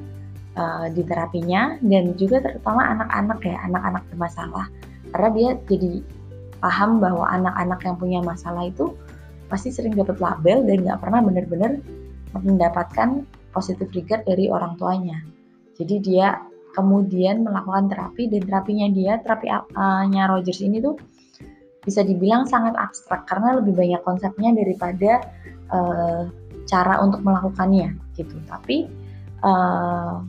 uh, 0.57 0.85
di 0.93 1.01
terapinya 1.05 1.77
dan 1.81 2.13
juga 2.17 2.41
terutama 2.45 2.85
anak-anak 2.93 3.39
ya 3.41 3.57
anak-anak 3.65 4.03
bermasalah. 4.13 4.65
Karena 5.13 5.29
dia 5.33 5.49
jadi 5.69 5.93
paham 6.61 7.03
bahwa 7.03 7.25
anak-anak 7.27 7.79
yang 7.83 7.95
punya 7.99 8.19
masalah 8.23 8.69
itu 8.69 8.93
pasti 9.51 9.69
sering 9.69 9.93
dapat 9.93 10.17
label 10.17 10.65
dan 10.65 10.87
nggak 10.87 10.99
pernah 11.03 11.19
benar-benar 11.21 11.71
mendapatkan 12.33 13.27
positif 13.53 13.89
regard 13.93 14.25
dari 14.25 14.49
orang 14.49 14.73
tuanya. 14.81 15.21
Jadi 15.77 16.01
dia 16.01 16.41
kemudian 16.73 17.45
melakukan 17.45 17.89
terapi 17.89 18.29
dan 18.33 18.41
terapinya 18.49 18.87
dia 18.89 19.21
terapi 19.21 19.47
uh, 19.53 20.03
nya 20.09 20.25
Rogers 20.25 20.61
ini 20.65 20.81
tuh 20.81 20.97
bisa 21.85 22.01
dibilang 22.01 22.47
sangat 22.49 22.73
abstrak 22.79 23.27
karena 23.29 23.59
lebih 23.61 23.77
banyak 23.77 24.01
konsepnya 24.01 24.55
daripada 24.55 25.21
uh, 25.69 26.25
cara 26.69 26.99
untuk 27.03 27.21
melakukannya 27.21 27.95
gitu. 28.15 28.35
Tapi 28.47 28.87
uh, 29.43 30.23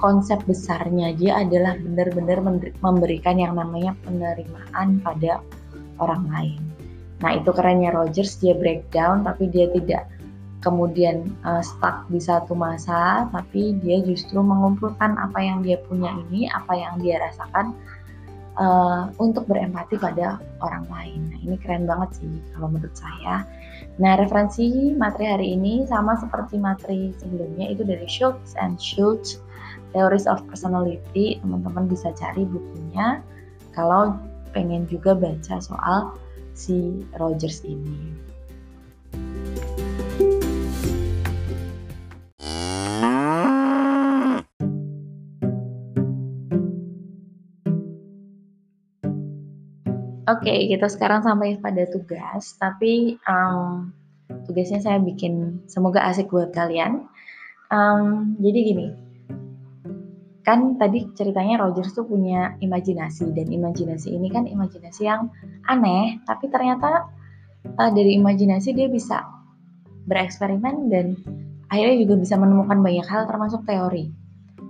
konsep 0.00 0.40
besarnya 0.48 1.12
dia 1.14 1.44
adalah 1.44 1.76
benar-benar 1.76 2.40
memberikan 2.80 3.36
yang 3.36 3.54
namanya 3.54 3.92
penerimaan 4.02 4.98
pada 5.04 5.44
orang 6.00 6.24
lain. 6.32 6.60
Nah 7.20 7.36
itu 7.36 7.52
kerennya 7.52 7.92
Rogers 7.92 8.40
dia 8.40 8.56
breakdown 8.56 9.28
tapi 9.28 9.52
dia 9.52 9.68
tidak 9.76 10.08
kemudian 10.64 11.28
uh, 11.44 11.60
stuck 11.60 12.08
di 12.08 12.20
satu 12.20 12.52
masa 12.56 13.28
tapi 13.32 13.76
dia 13.80 14.00
justru 14.04 14.40
mengumpulkan 14.40 15.16
apa 15.20 15.40
yang 15.40 15.60
dia 15.60 15.76
punya 15.84 16.16
ini, 16.28 16.48
apa 16.48 16.72
yang 16.72 16.96
dia 17.00 17.20
rasakan 17.20 17.76
uh, 18.56 19.12
untuk 19.20 19.44
berempati 19.48 20.00
pada 20.00 20.40
orang 20.64 20.84
lain. 20.88 21.20
Nah, 21.28 21.38
ini 21.44 21.56
keren 21.60 21.84
banget 21.84 22.24
sih 22.24 22.28
kalau 22.56 22.72
menurut 22.72 22.96
saya. 22.96 23.44
Nah, 24.00 24.16
referensi 24.16 24.92
materi 24.96 25.26
hari 25.28 25.46
ini 25.56 25.84
sama 25.84 26.16
seperti 26.16 26.56
materi 26.56 27.12
sebelumnya 27.20 27.68
itu 27.68 27.84
dari 27.84 28.08
Schultz 28.08 28.56
and 28.56 28.80
Schultz 28.80 29.40
Theories 29.92 30.24
of 30.24 30.40
Personality. 30.48 31.40
Teman-teman 31.44 31.90
bisa 31.90 32.14
cari 32.16 32.48
bukunya 32.48 33.20
kalau 33.76 34.16
pengen 34.56 34.88
juga 34.88 35.14
baca 35.14 35.60
soal 35.60 36.16
si 36.56 37.04
Rogers 37.16 37.62
ini. 37.66 38.29
Oke, 50.30 50.46
okay, 50.46 50.70
kita 50.70 50.86
sekarang 50.86 51.26
sampai 51.26 51.58
pada 51.58 51.90
tugas, 51.90 52.54
tapi 52.54 53.18
um, 53.26 53.90
tugasnya 54.46 54.78
saya 54.78 55.02
bikin 55.02 55.58
semoga 55.66 56.06
asik 56.06 56.30
buat 56.30 56.54
kalian. 56.54 57.10
Um, 57.66 58.38
jadi 58.38 58.58
gini, 58.62 58.86
kan 60.46 60.78
tadi 60.78 61.10
ceritanya 61.18 61.58
Rogers 61.58 61.98
tuh 61.98 62.06
punya 62.06 62.54
imajinasi 62.62 63.34
dan 63.34 63.50
imajinasi 63.50 64.14
ini 64.14 64.30
kan 64.30 64.46
imajinasi 64.46 65.02
yang 65.02 65.34
aneh, 65.66 66.22
tapi 66.22 66.46
ternyata 66.46 67.10
uh, 67.82 67.90
dari 67.90 68.14
imajinasi 68.14 68.70
dia 68.70 68.86
bisa 68.86 69.26
bereksperimen 70.06 70.94
dan 70.94 71.18
akhirnya 71.74 72.06
juga 72.06 72.14
bisa 72.22 72.38
menemukan 72.38 72.78
banyak 72.78 73.06
hal 73.10 73.26
termasuk 73.26 73.66
teori. 73.66 74.14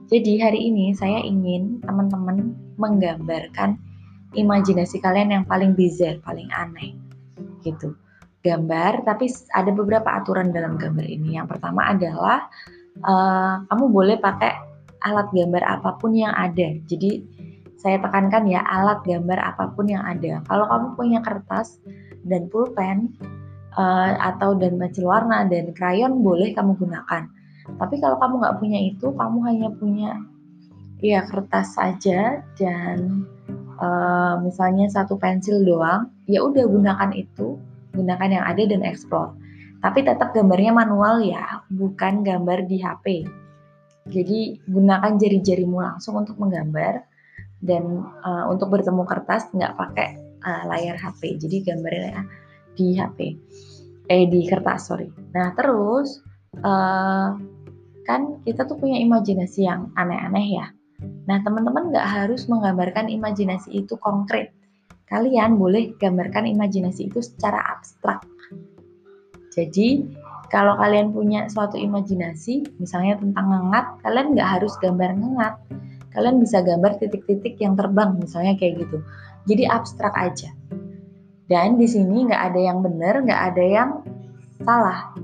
Jadi 0.09 0.41
hari 0.41 0.73
ini 0.73 0.97
saya 0.97 1.21
ingin 1.21 1.85
teman-teman 1.85 2.57
menggambarkan 2.81 3.90
imajinasi 4.35 5.03
kalian 5.03 5.35
yang 5.35 5.45
paling 5.47 5.75
bizarre, 5.75 6.23
paling 6.23 6.47
aneh 6.55 6.95
gitu. 7.67 7.95
Gambar, 8.41 9.05
tapi 9.05 9.29
ada 9.53 9.69
beberapa 9.69 10.17
aturan 10.17 10.49
dalam 10.49 10.81
gambar 10.81 11.05
ini. 11.05 11.37
Yang 11.37 11.57
pertama 11.57 11.93
adalah 11.93 12.49
uh, 13.05 13.61
kamu 13.69 13.85
boleh 13.93 14.17
pakai 14.17 14.57
alat 15.05 15.29
gambar 15.29 15.61
apa 15.61 16.01
pun 16.01 16.17
yang 16.17 16.33
ada. 16.33 16.73
Jadi 16.89 17.21
saya 17.77 18.01
tekankan 18.01 18.49
ya 18.49 18.65
alat 18.65 19.05
gambar 19.05 19.37
apa 19.41 19.73
pun 19.77 19.93
yang 19.93 20.01
ada. 20.05 20.41
Kalau 20.49 20.65
kamu 20.69 20.87
punya 20.97 21.19
kertas 21.21 21.81
dan 22.25 22.49
pulpen 22.49 23.13
uh, 23.77 24.17
atau 24.21 24.57
dan 24.57 24.81
pensil 24.81 25.09
warna 25.09 25.45
dan 25.45 25.77
krayon 25.77 26.25
boleh 26.25 26.57
kamu 26.57 26.77
gunakan. 26.81 27.29
Tapi 27.77 27.95
kalau 28.01 28.17
kamu 28.17 28.35
nggak 28.41 28.57
punya 28.57 28.81
itu, 28.81 29.07
kamu 29.15 29.39
hanya 29.47 29.69
punya 29.77 30.11
ya 31.01 31.25
kertas 31.25 31.77
saja 31.81 32.45
dan 32.61 33.25
uh, 33.81 34.39
misalnya 34.45 34.87
satu 34.93 35.17
pensil 35.17 35.65
doang, 35.65 36.13
ya 36.29 36.45
udah 36.45 36.69
gunakan 36.69 37.11
itu, 37.17 37.57
gunakan 37.97 38.29
yang 38.29 38.45
ada 38.45 38.63
dan 38.69 38.85
explore. 38.87 39.35
Tapi 39.81 40.05
tetap 40.05 40.37
gambarnya 40.37 40.77
manual 40.77 41.25
ya, 41.25 41.65
bukan 41.73 42.21
gambar 42.21 42.69
di 42.69 42.85
HP. 42.85 43.25
Jadi 44.13 44.61
gunakan 44.69 45.17
jari-jarimu 45.17 45.81
langsung 45.81 46.21
untuk 46.21 46.37
menggambar 46.37 47.05
dan 47.65 48.05
uh, 48.25 48.49
untuk 48.49 48.73
bertemu 48.73 49.05
kertas 49.09 49.49
nggak 49.53 49.77
pakai 49.77 50.09
uh, 50.45 50.63
layar 50.69 51.01
HP. 51.01 51.41
Jadi 51.41 51.57
gambarnya 51.65 52.25
di 52.77 52.97
HP, 52.97 53.19
eh 54.09 54.25
di 54.29 54.45
kertas 54.49 54.93
sorry. 54.93 55.09
Nah 55.33 55.53
terus 55.57 56.21
uh, 56.61 57.37
kan 58.09 58.21
kita 58.45 58.65
tuh 58.65 58.77
punya 58.81 58.99
imajinasi 59.01 59.69
yang 59.69 59.93
aneh-aneh 59.95 60.47
ya 60.61 60.67
Nah, 61.31 61.39
teman-teman 61.47 61.95
nggak 61.95 62.09
harus 62.11 62.51
menggambarkan 62.51 63.07
imajinasi 63.07 63.87
itu 63.87 63.95
konkret. 64.03 64.51
Kalian 65.07 65.63
boleh 65.63 65.95
gambarkan 65.95 66.51
imajinasi 66.51 67.07
itu 67.07 67.23
secara 67.23 67.63
abstrak. 67.71 68.19
Jadi, 69.55 70.11
kalau 70.51 70.75
kalian 70.75 71.15
punya 71.15 71.47
suatu 71.47 71.79
imajinasi, 71.79 72.83
misalnya 72.83 73.23
tentang 73.23 73.47
ngengat, 73.47 74.03
kalian 74.03 74.35
nggak 74.35 74.51
harus 74.59 74.75
gambar 74.83 75.15
ngengat. 75.15 75.55
Kalian 76.11 76.43
bisa 76.43 76.67
gambar 76.67 76.99
titik-titik 76.99 77.55
yang 77.63 77.79
terbang, 77.79 78.19
misalnya 78.19 78.59
kayak 78.59 78.83
gitu. 78.83 78.99
Jadi 79.47 79.71
abstrak 79.71 80.15
aja. 80.19 80.51
Dan 81.47 81.79
di 81.79 81.87
sini 81.87 82.27
nggak 82.27 82.43
ada 82.51 82.59
yang 82.59 82.83
benar, 82.83 83.23
nggak 83.23 83.43
ada 83.55 83.63
yang 83.63 83.91
salah. 84.67 85.15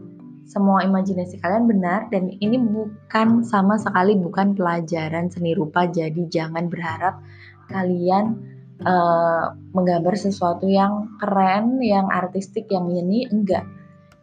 Semua 0.46 0.86
imajinasi 0.86 1.42
kalian 1.42 1.66
benar 1.66 2.06
dan 2.14 2.30
ini 2.38 2.54
bukan 2.54 3.42
sama 3.42 3.74
sekali 3.82 4.14
bukan 4.14 4.54
pelajaran 4.54 5.26
seni 5.26 5.58
rupa 5.58 5.90
jadi 5.90 6.22
jangan 6.30 6.70
berharap 6.70 7.18
kalian 7.66 8.38
uh, 8.86 9.58
menggambar 9.74 10.14
sesuatu 10.14 10.70
yang 10.70 11.10
keren, 11.18 11.82
yang 11.82 12.06
artistik, 12.06 12.70
yang 12.70 12.86
ini 12.94 13.26
enggak. 13.26 13.66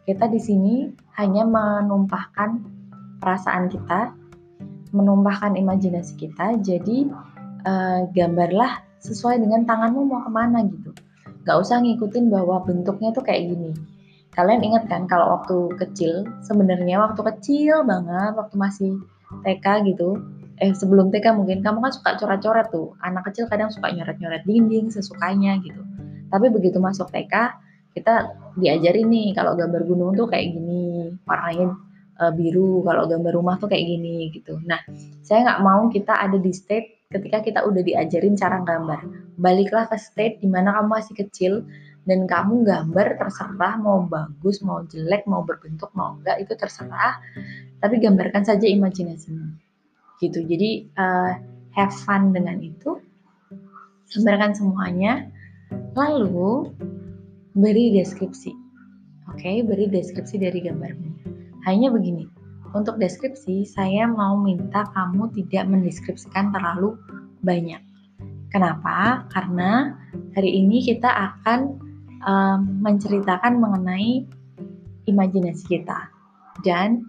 Kita 0.08 0.28
di 0.28 0.40
sini 0.40 0.74
hanya 1.20 1.44
menumpahkan 1.44 2.60
perasaan 3.20 3.68
kita, 3.72 4.12
menumpahkan 4.96 5.60
imajinasi 5.60 6.16
kita. 6.16 6.56
Jadi 6.60 7.08
uh, 7.68 8.08
gambarlah 8.12 8.80
sesuai 9.04 9.44
dengan 9.44 9.68
tanganmu 9.68 10.08
mau 10.08 10.24
ke 10.24 10.30
mana 10.32 10.64
gitu. 10.64 10.92
Gak 11.44 11.60
usah 11.60 11.84
ngikutin 11.84 12.32
bahwa 12.32 12.64
bentuknya 12.64 13.12
tuh 13.12 13.20
kayak 13.20 13.52
gini 13.52 13.76
Kalian 14.34 14.60
ingat 14.66 14.90
kan 14.90 15.06
kalau 15.06 15.38
waktu 15.38 15.78
kecil, 15.78 16.26
sebenarnya 16.42 16.98
waktu 16.98 17.22
kecil 17.22 17.86
banget, 17.86 18.34
waktu 18.34 18.54
masih 18.58 18.92
TK 19.46 19.94
gitu, 19.94 20.18
eh 20.58 20.74
sebelum 20.74 21.14
TK 21.14 21.34
mungkin 21.38 21.62
kamu 21.62 21.78
kan 21.78 21.92
suka 21.94 22.10
coret-coret 22.18 22.66
tuh. 22.74 22.98
Anak 22.98 23.30
kecil 23.30 23.46
kadang 23.46 23.70
suka 23.70 23.94
nyoret-nyoret 23.94 24.42
dinding 24.42 24.90
sesukanya 24.90 25.58
gitu. 25.62 25.78
Tapi 26.34 26.50
begitu 26.50 26.82
masuk 26.82 27.14
TK, 27.14 27.34
kita 27.94 28.34
diajarin 28.58 29.06
nih 29.06 29.28
kalau 29.38 29.54
gambar 29.54 29.86
gunung 29.86 30.18
tuh 30.18 30.26
kayak 30.26 30.50
gini, 30.50 31.14
warnanya 31.22 31.78
uh, 32.18 32.32
biru, 32.34 32.82
kalau 32.82 33.06
gambar 33.06 33.32
rumah 33.38 33.54
tuh 33.58 33.70
kayak 33.70 33.86
gini 33.86 34.34
gitu. 34.34 34.58
Nah, 34.66 34.82
saya 35.22 35.46
nggak 35.46 35.60
mau 35.62 35.86
kita 35.90 36.10
ada 36.10 36.38
di 36.38 36.50
state 36.50 37.06
ketika 37.14 37.38
kita 37.46 37.62
udah 37.62 37.82
diajarin 37.86 38.34
cara 38.34 38.58
gambar. 38.66 39.06
Baliklah 39.38 39.86
ke 39.86 39.94
state 39.94 40.42
di 40.42 40.50
mana 40.50 40.74
kamu 40.74 40.90
masih 40.90 41.14
kecil, 41.14 41.52
dan 42.04 42.28
kamu 42.28 42.68
gambar 42.68 43.16
terserah 43.16 43.80
mau 43.80 44.04
bagus 44.04 44.60
mau 44.60 44.84
jelek 44.84 45.24
mau 45.24 45.40
berbentuk 45.40 45.88
mau 45.96 46.16
enggak 46.20 46.44
itu 46.44 46.52
terserah. 46.52 47.20
Tapi 47.80 48.00
gambarkan 48.00 48.44
saja 48.44 48.68
imajinasimu. 48.68 49.56
Gitu. 50.20 50.44
Jadi 50.44 50.88
uh, 51.00 51.32
have 51.72 51.92
fun 52.04 52.36
dengan 52.36 52.60
itu. 52.60 53.00
Gambarkan 54.12 54.52
semuanya. 54.52 55.28
Lalu 55.96 56.70
beri 57.56 57.96
deskripsi. 57.96 58.52
Oke 59.32 59.40
okay? 59.40 59.56
beri 59.64 59.88
deskripsi 59.88 60.36
dari 60.36 60.60
gambarmu. 60.60 61.10
Hanya 61.64 61.88
begini. 61.88 62.28
Untuk 62.76 63.00
deskripsi 63.00 63.64
saya 63.64 64.04
mau 64.04 64.36
minta 64.36 64.84
kamu 64.92 65.32
tidak 65.32 65.70
mendeskripsikan 65.72 66.52
terlalu 66.52 66.98
banyak. 67.40 67.80
Kenapa? 68.50 69.26
Karena 69.30 69.98
hari 70.34 70.62
ini 70.62 70.82
kita 70.82 71.06
akan 71.06 71.83
um, 72.24 72.80
menceritakan 72.82 73.60
mengenai 73.60 74.24
imajinasi 75.04 75.64
kita 75.68 76.08
dan 76.64 77.04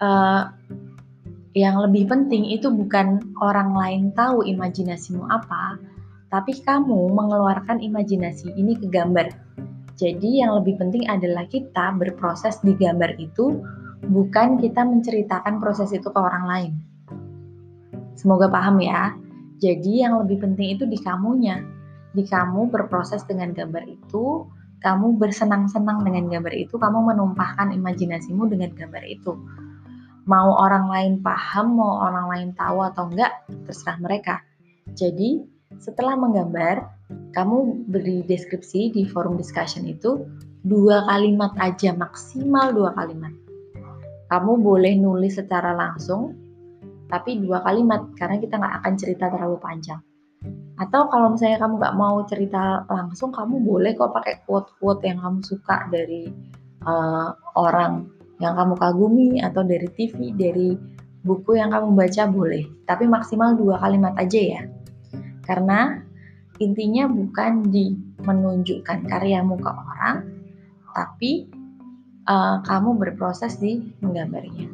uh, 0.00 0.50
yang 1.56 1.80
lebih 1.80 2.04
penting 2.04 2.52
itu 2.52 2.68
bukan 2.68 3.24
orang 3.40 3.72
lain 3.72 4.02
tahu 4.12 4.44
imajinasimu 4.44 5.24
apa, 5.32 5.80
tapi 6.28 6.52
kamu 6.60 7.16
mengeluarkan 7.16 7.80
imajinasi 7.80 8.52
ini 8.60 8.76
ke 8.76 8.92
gambar. 8.92 9.32
Jadi 9.96 10.44
yang 10.44 10.52
lebih 10.60 10.76
penting 10.76 11.08
adalah 11.08 11.48
kita 11.48 11.96
berproses 11.96 12.60
di 12.60 12.76
gambar 12.76 13.16
itu, 13.16 13.64
bukan 14.04 14.60
kita 14.60 14.84
menceritakan 14.84 15.56
proses 15.56 15.96
itu 15.96 16.04
ke 16.12 16.20
orang 16.20 16.44
lain. 16.44 16.72
Semoga 18.12 18.52
paham 18.52 18.76
ya. 18.84 19.16
Jadi 19.56 20.04
yang 20.04 20.20
lebih 20.20 20.44
penting 20.44 20.76
itu 20.76 20.84
di 20.84 21.00
kamunya, 21.00 21.64
di 22.16 22.24
kamu 22.24 22.72
berproses 22.72 23.20
dengan 23.28 23.52
gambar 23.52 23.84
itu, 23.84 24.48
kamu 24.80 25.20
bersenang-senang 25.20 26.00
dengan 26.00 26.32
gambar 26.32 26.56
itu, 26.56 26.80
kamu 26.80 27.12
menumpahkan 27.12 27.76
imajinasimu 27.76 28.48
dengan 28.48 28.72
gambar 28.72 29.04
itu. 29.04 29.36
Mau 30.24 30.56
orang 30.56 30.88
lain 30.88 31.12
paham, 31.20 31.76
mau 31.76 32.02
orang 32.08 32.26
lain 32.32 32.48
tahu 32.56 32.82
atau 32.82 33.12
enggak, 33.12 33.44
terserah 33.68 34.00
mereka. 34.00 34.34
Jadi, 34.96 35.44
setelah 35.76 36.16
menggambar, 36.16 36.88
kamu 37.36 37.86
beri 37.92 38.24
deskripsi 38.24 38.96
di 38.96 39.04
forum 39.06 39.36
discussion 39.36 39.84
itu 39.84 40.24
dua 40.66 41.04
kalimat 41.06 41.52
aja, 41.60 41.94
maksimal 41.94 42.72
dua 42.74 42.90
kalimat. 42.96 43.30
Kamu 44.26 44.58
boleh 44.58 44.98
nulis 44.98 45.38
secara 45.38 45.76
langsung, 45.76 46.34
tapi 47.06 47.38
dua 47.38 47.62
kalimat 47.62 48.10
karena 48.18 48.42
kita 48.42 48.58
nggak 48.58 48.74
akan 48.82 48.94
cerita 48.98 49.30
terlalu 49.30 49.58
panjang. 49.62 50.02
Atau 50.76 51.08
kalau 51.08 51.32
misalnya 51.32 51.56
kamu 51.62 51.80
nggak 51.80 51.96
mau 51.96 52.20
cerita 52.28 52.84
langsung, 52.92 53.32
kamu 53.32 53.64
boleh 53.64 53.96
kok 53.96 54.12
pakai 54.12 54.44
quote-quote 54.44 55.08
yang 55.08 55.18
kamu 55.24 55.40
suka 55.40 55.88
dari 55.88 56.28
uh, 56.84 57.32
orang 57.56 58.12
yang 58.36 58.52
kamu 58.52 58.76
kagumi 58.76 59.28
atau 59.40 59.64
dari 59.64 59.88
TV, 59.96 60.36
dari 60.36 60.76
buku 61.24 61.56
yang 61.56 61.72
kamu 61.72 61.96
baca 61.96 62.22
boleh. 62.28 62.68
Tapi 62.84 63.08
maksimal 63.08 63.56
dua 63.56 63.80
kalimat 63.80 64.12
aja 64.20 64.40
ya. 64.60 64.62
Karena 65.48 65.96
intinya 66.60 67.08
bukan 67.08 67.72
di 67.72 67.96
menunjukkan 68.20 69.08
karyamu 69.08 69.56
ke 69.56 69.70
orang, 69.72 70.16
tapi 70.92 71.48
uh, 72.28 72.60
kamu 72.64 73.00
berproses 73.00 73.56
di 73.56 73.80
menggambarnya. 74.04 74.68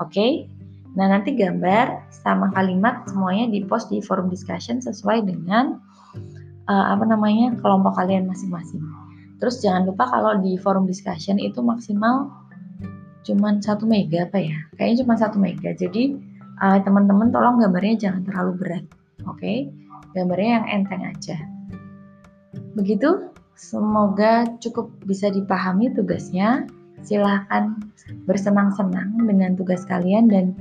Oke? 0.00 0.12
Okay? 0.12 0.32
Nah, 0.96 1.12
nanti 1.12 1.36
gambar 1.36 2.08
sama 2.08 2.48
kalimat 2.56 3.04
semuanya 3.04 3.52
di 3.52 3.60
post 3.68 3.92
di 3.92 4.00
forum 4.00 4.32
discussion 4.32 4.80
sesuai 4.80 5.28
dengan 5.28 5.76
uh, 6.66 6.86
apa 6.96 7.04
namanya 7.04 7.52
kelompok 7.60 8.00
kalian 8.00 8.24
masing-masing. 8.24 8.80
Terus 9.36 9.60
jangan 9.60 9.84
lupa 9.84 10.08
kalau 10.08 10.40
di 10.40 10.56
forum 10.56 10.88
discussion 10.88 11.36
itu 11.36 11.60
maksimal 11.60 12.32
cuma 13.28 13.52
satu 13.60 13.84
mega 13.84 14.24
apa 14.24 14.40
ya? 14.40 14.56
Kayaknya 14.80 14.96
cuma 15.04 15.14
satu 15.20 15.36
mega. 15.36 15.76
Jadi 15.76 16.16
uh, 16.64 16.78
teman-teman 16.80 17.28
tolong 17.28 17.60
gambarnya 17.60 18.08
jangan 18.08 18.22
terlalu 18.24 18.52
berat, 18.56 18.84
oke? 19.28 19.36
Okay? 19.36 19.68
Gambarnya 20.16 20.64
yang 20.64 20.66
enteng 20.80 21.02
aja. 21.04 21.36
Begitu. 22.72 23.36
Semoga 23.56 24.44
cukup 24.60 24.92
bisa 25.08 25.32
dipahami 25.32 25.88
tugasnya. 25.92 26.68
Silahkan 27.00 27.76
bersenang-senang 28.28 29.16
dengan 29.24 29.56
tugas 29.56 29.84
kalian 29.88 30.28
dan 30.28 30.52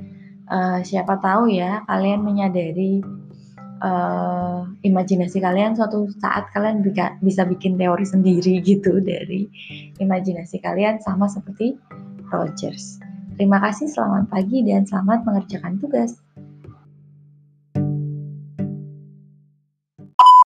uh, 0.50 0.80
siapa 0.82 1.18
tahu 1.22 1.52
ya 1.52 1.86
kalian 1.86 2.22
menyadari 2.26 3.02
uh, 3.82 4.66
imajinasi 4.82 5.42
kalian 5.42 5.78
suatu 5.78 6.10
saat 6.22 6.50
kalian 6.54 6.82
bisa, 6.86 7.18
bisa 7.22 7.44
bikin 7.46 7.78
teori 7.78 8.06
sendiri 8.06 8.62
gitu 8.70 9.02
dari 9.02 9.50
imajinasi 10.02 10.62
kalian 10.62 11.02
sama 11.02 11.30
seperti 11.30 11.78
Rogers. 12.34 12.98
Terima 13.36 13.60
kasih, 13.60 13.92
selamat 13.92 14.32
pagi 14.32 14.64
dan 14.64 14.88
selamat 14.88 15.28
mengerjakan 15.28 15.76
tugas. 15.78 16.25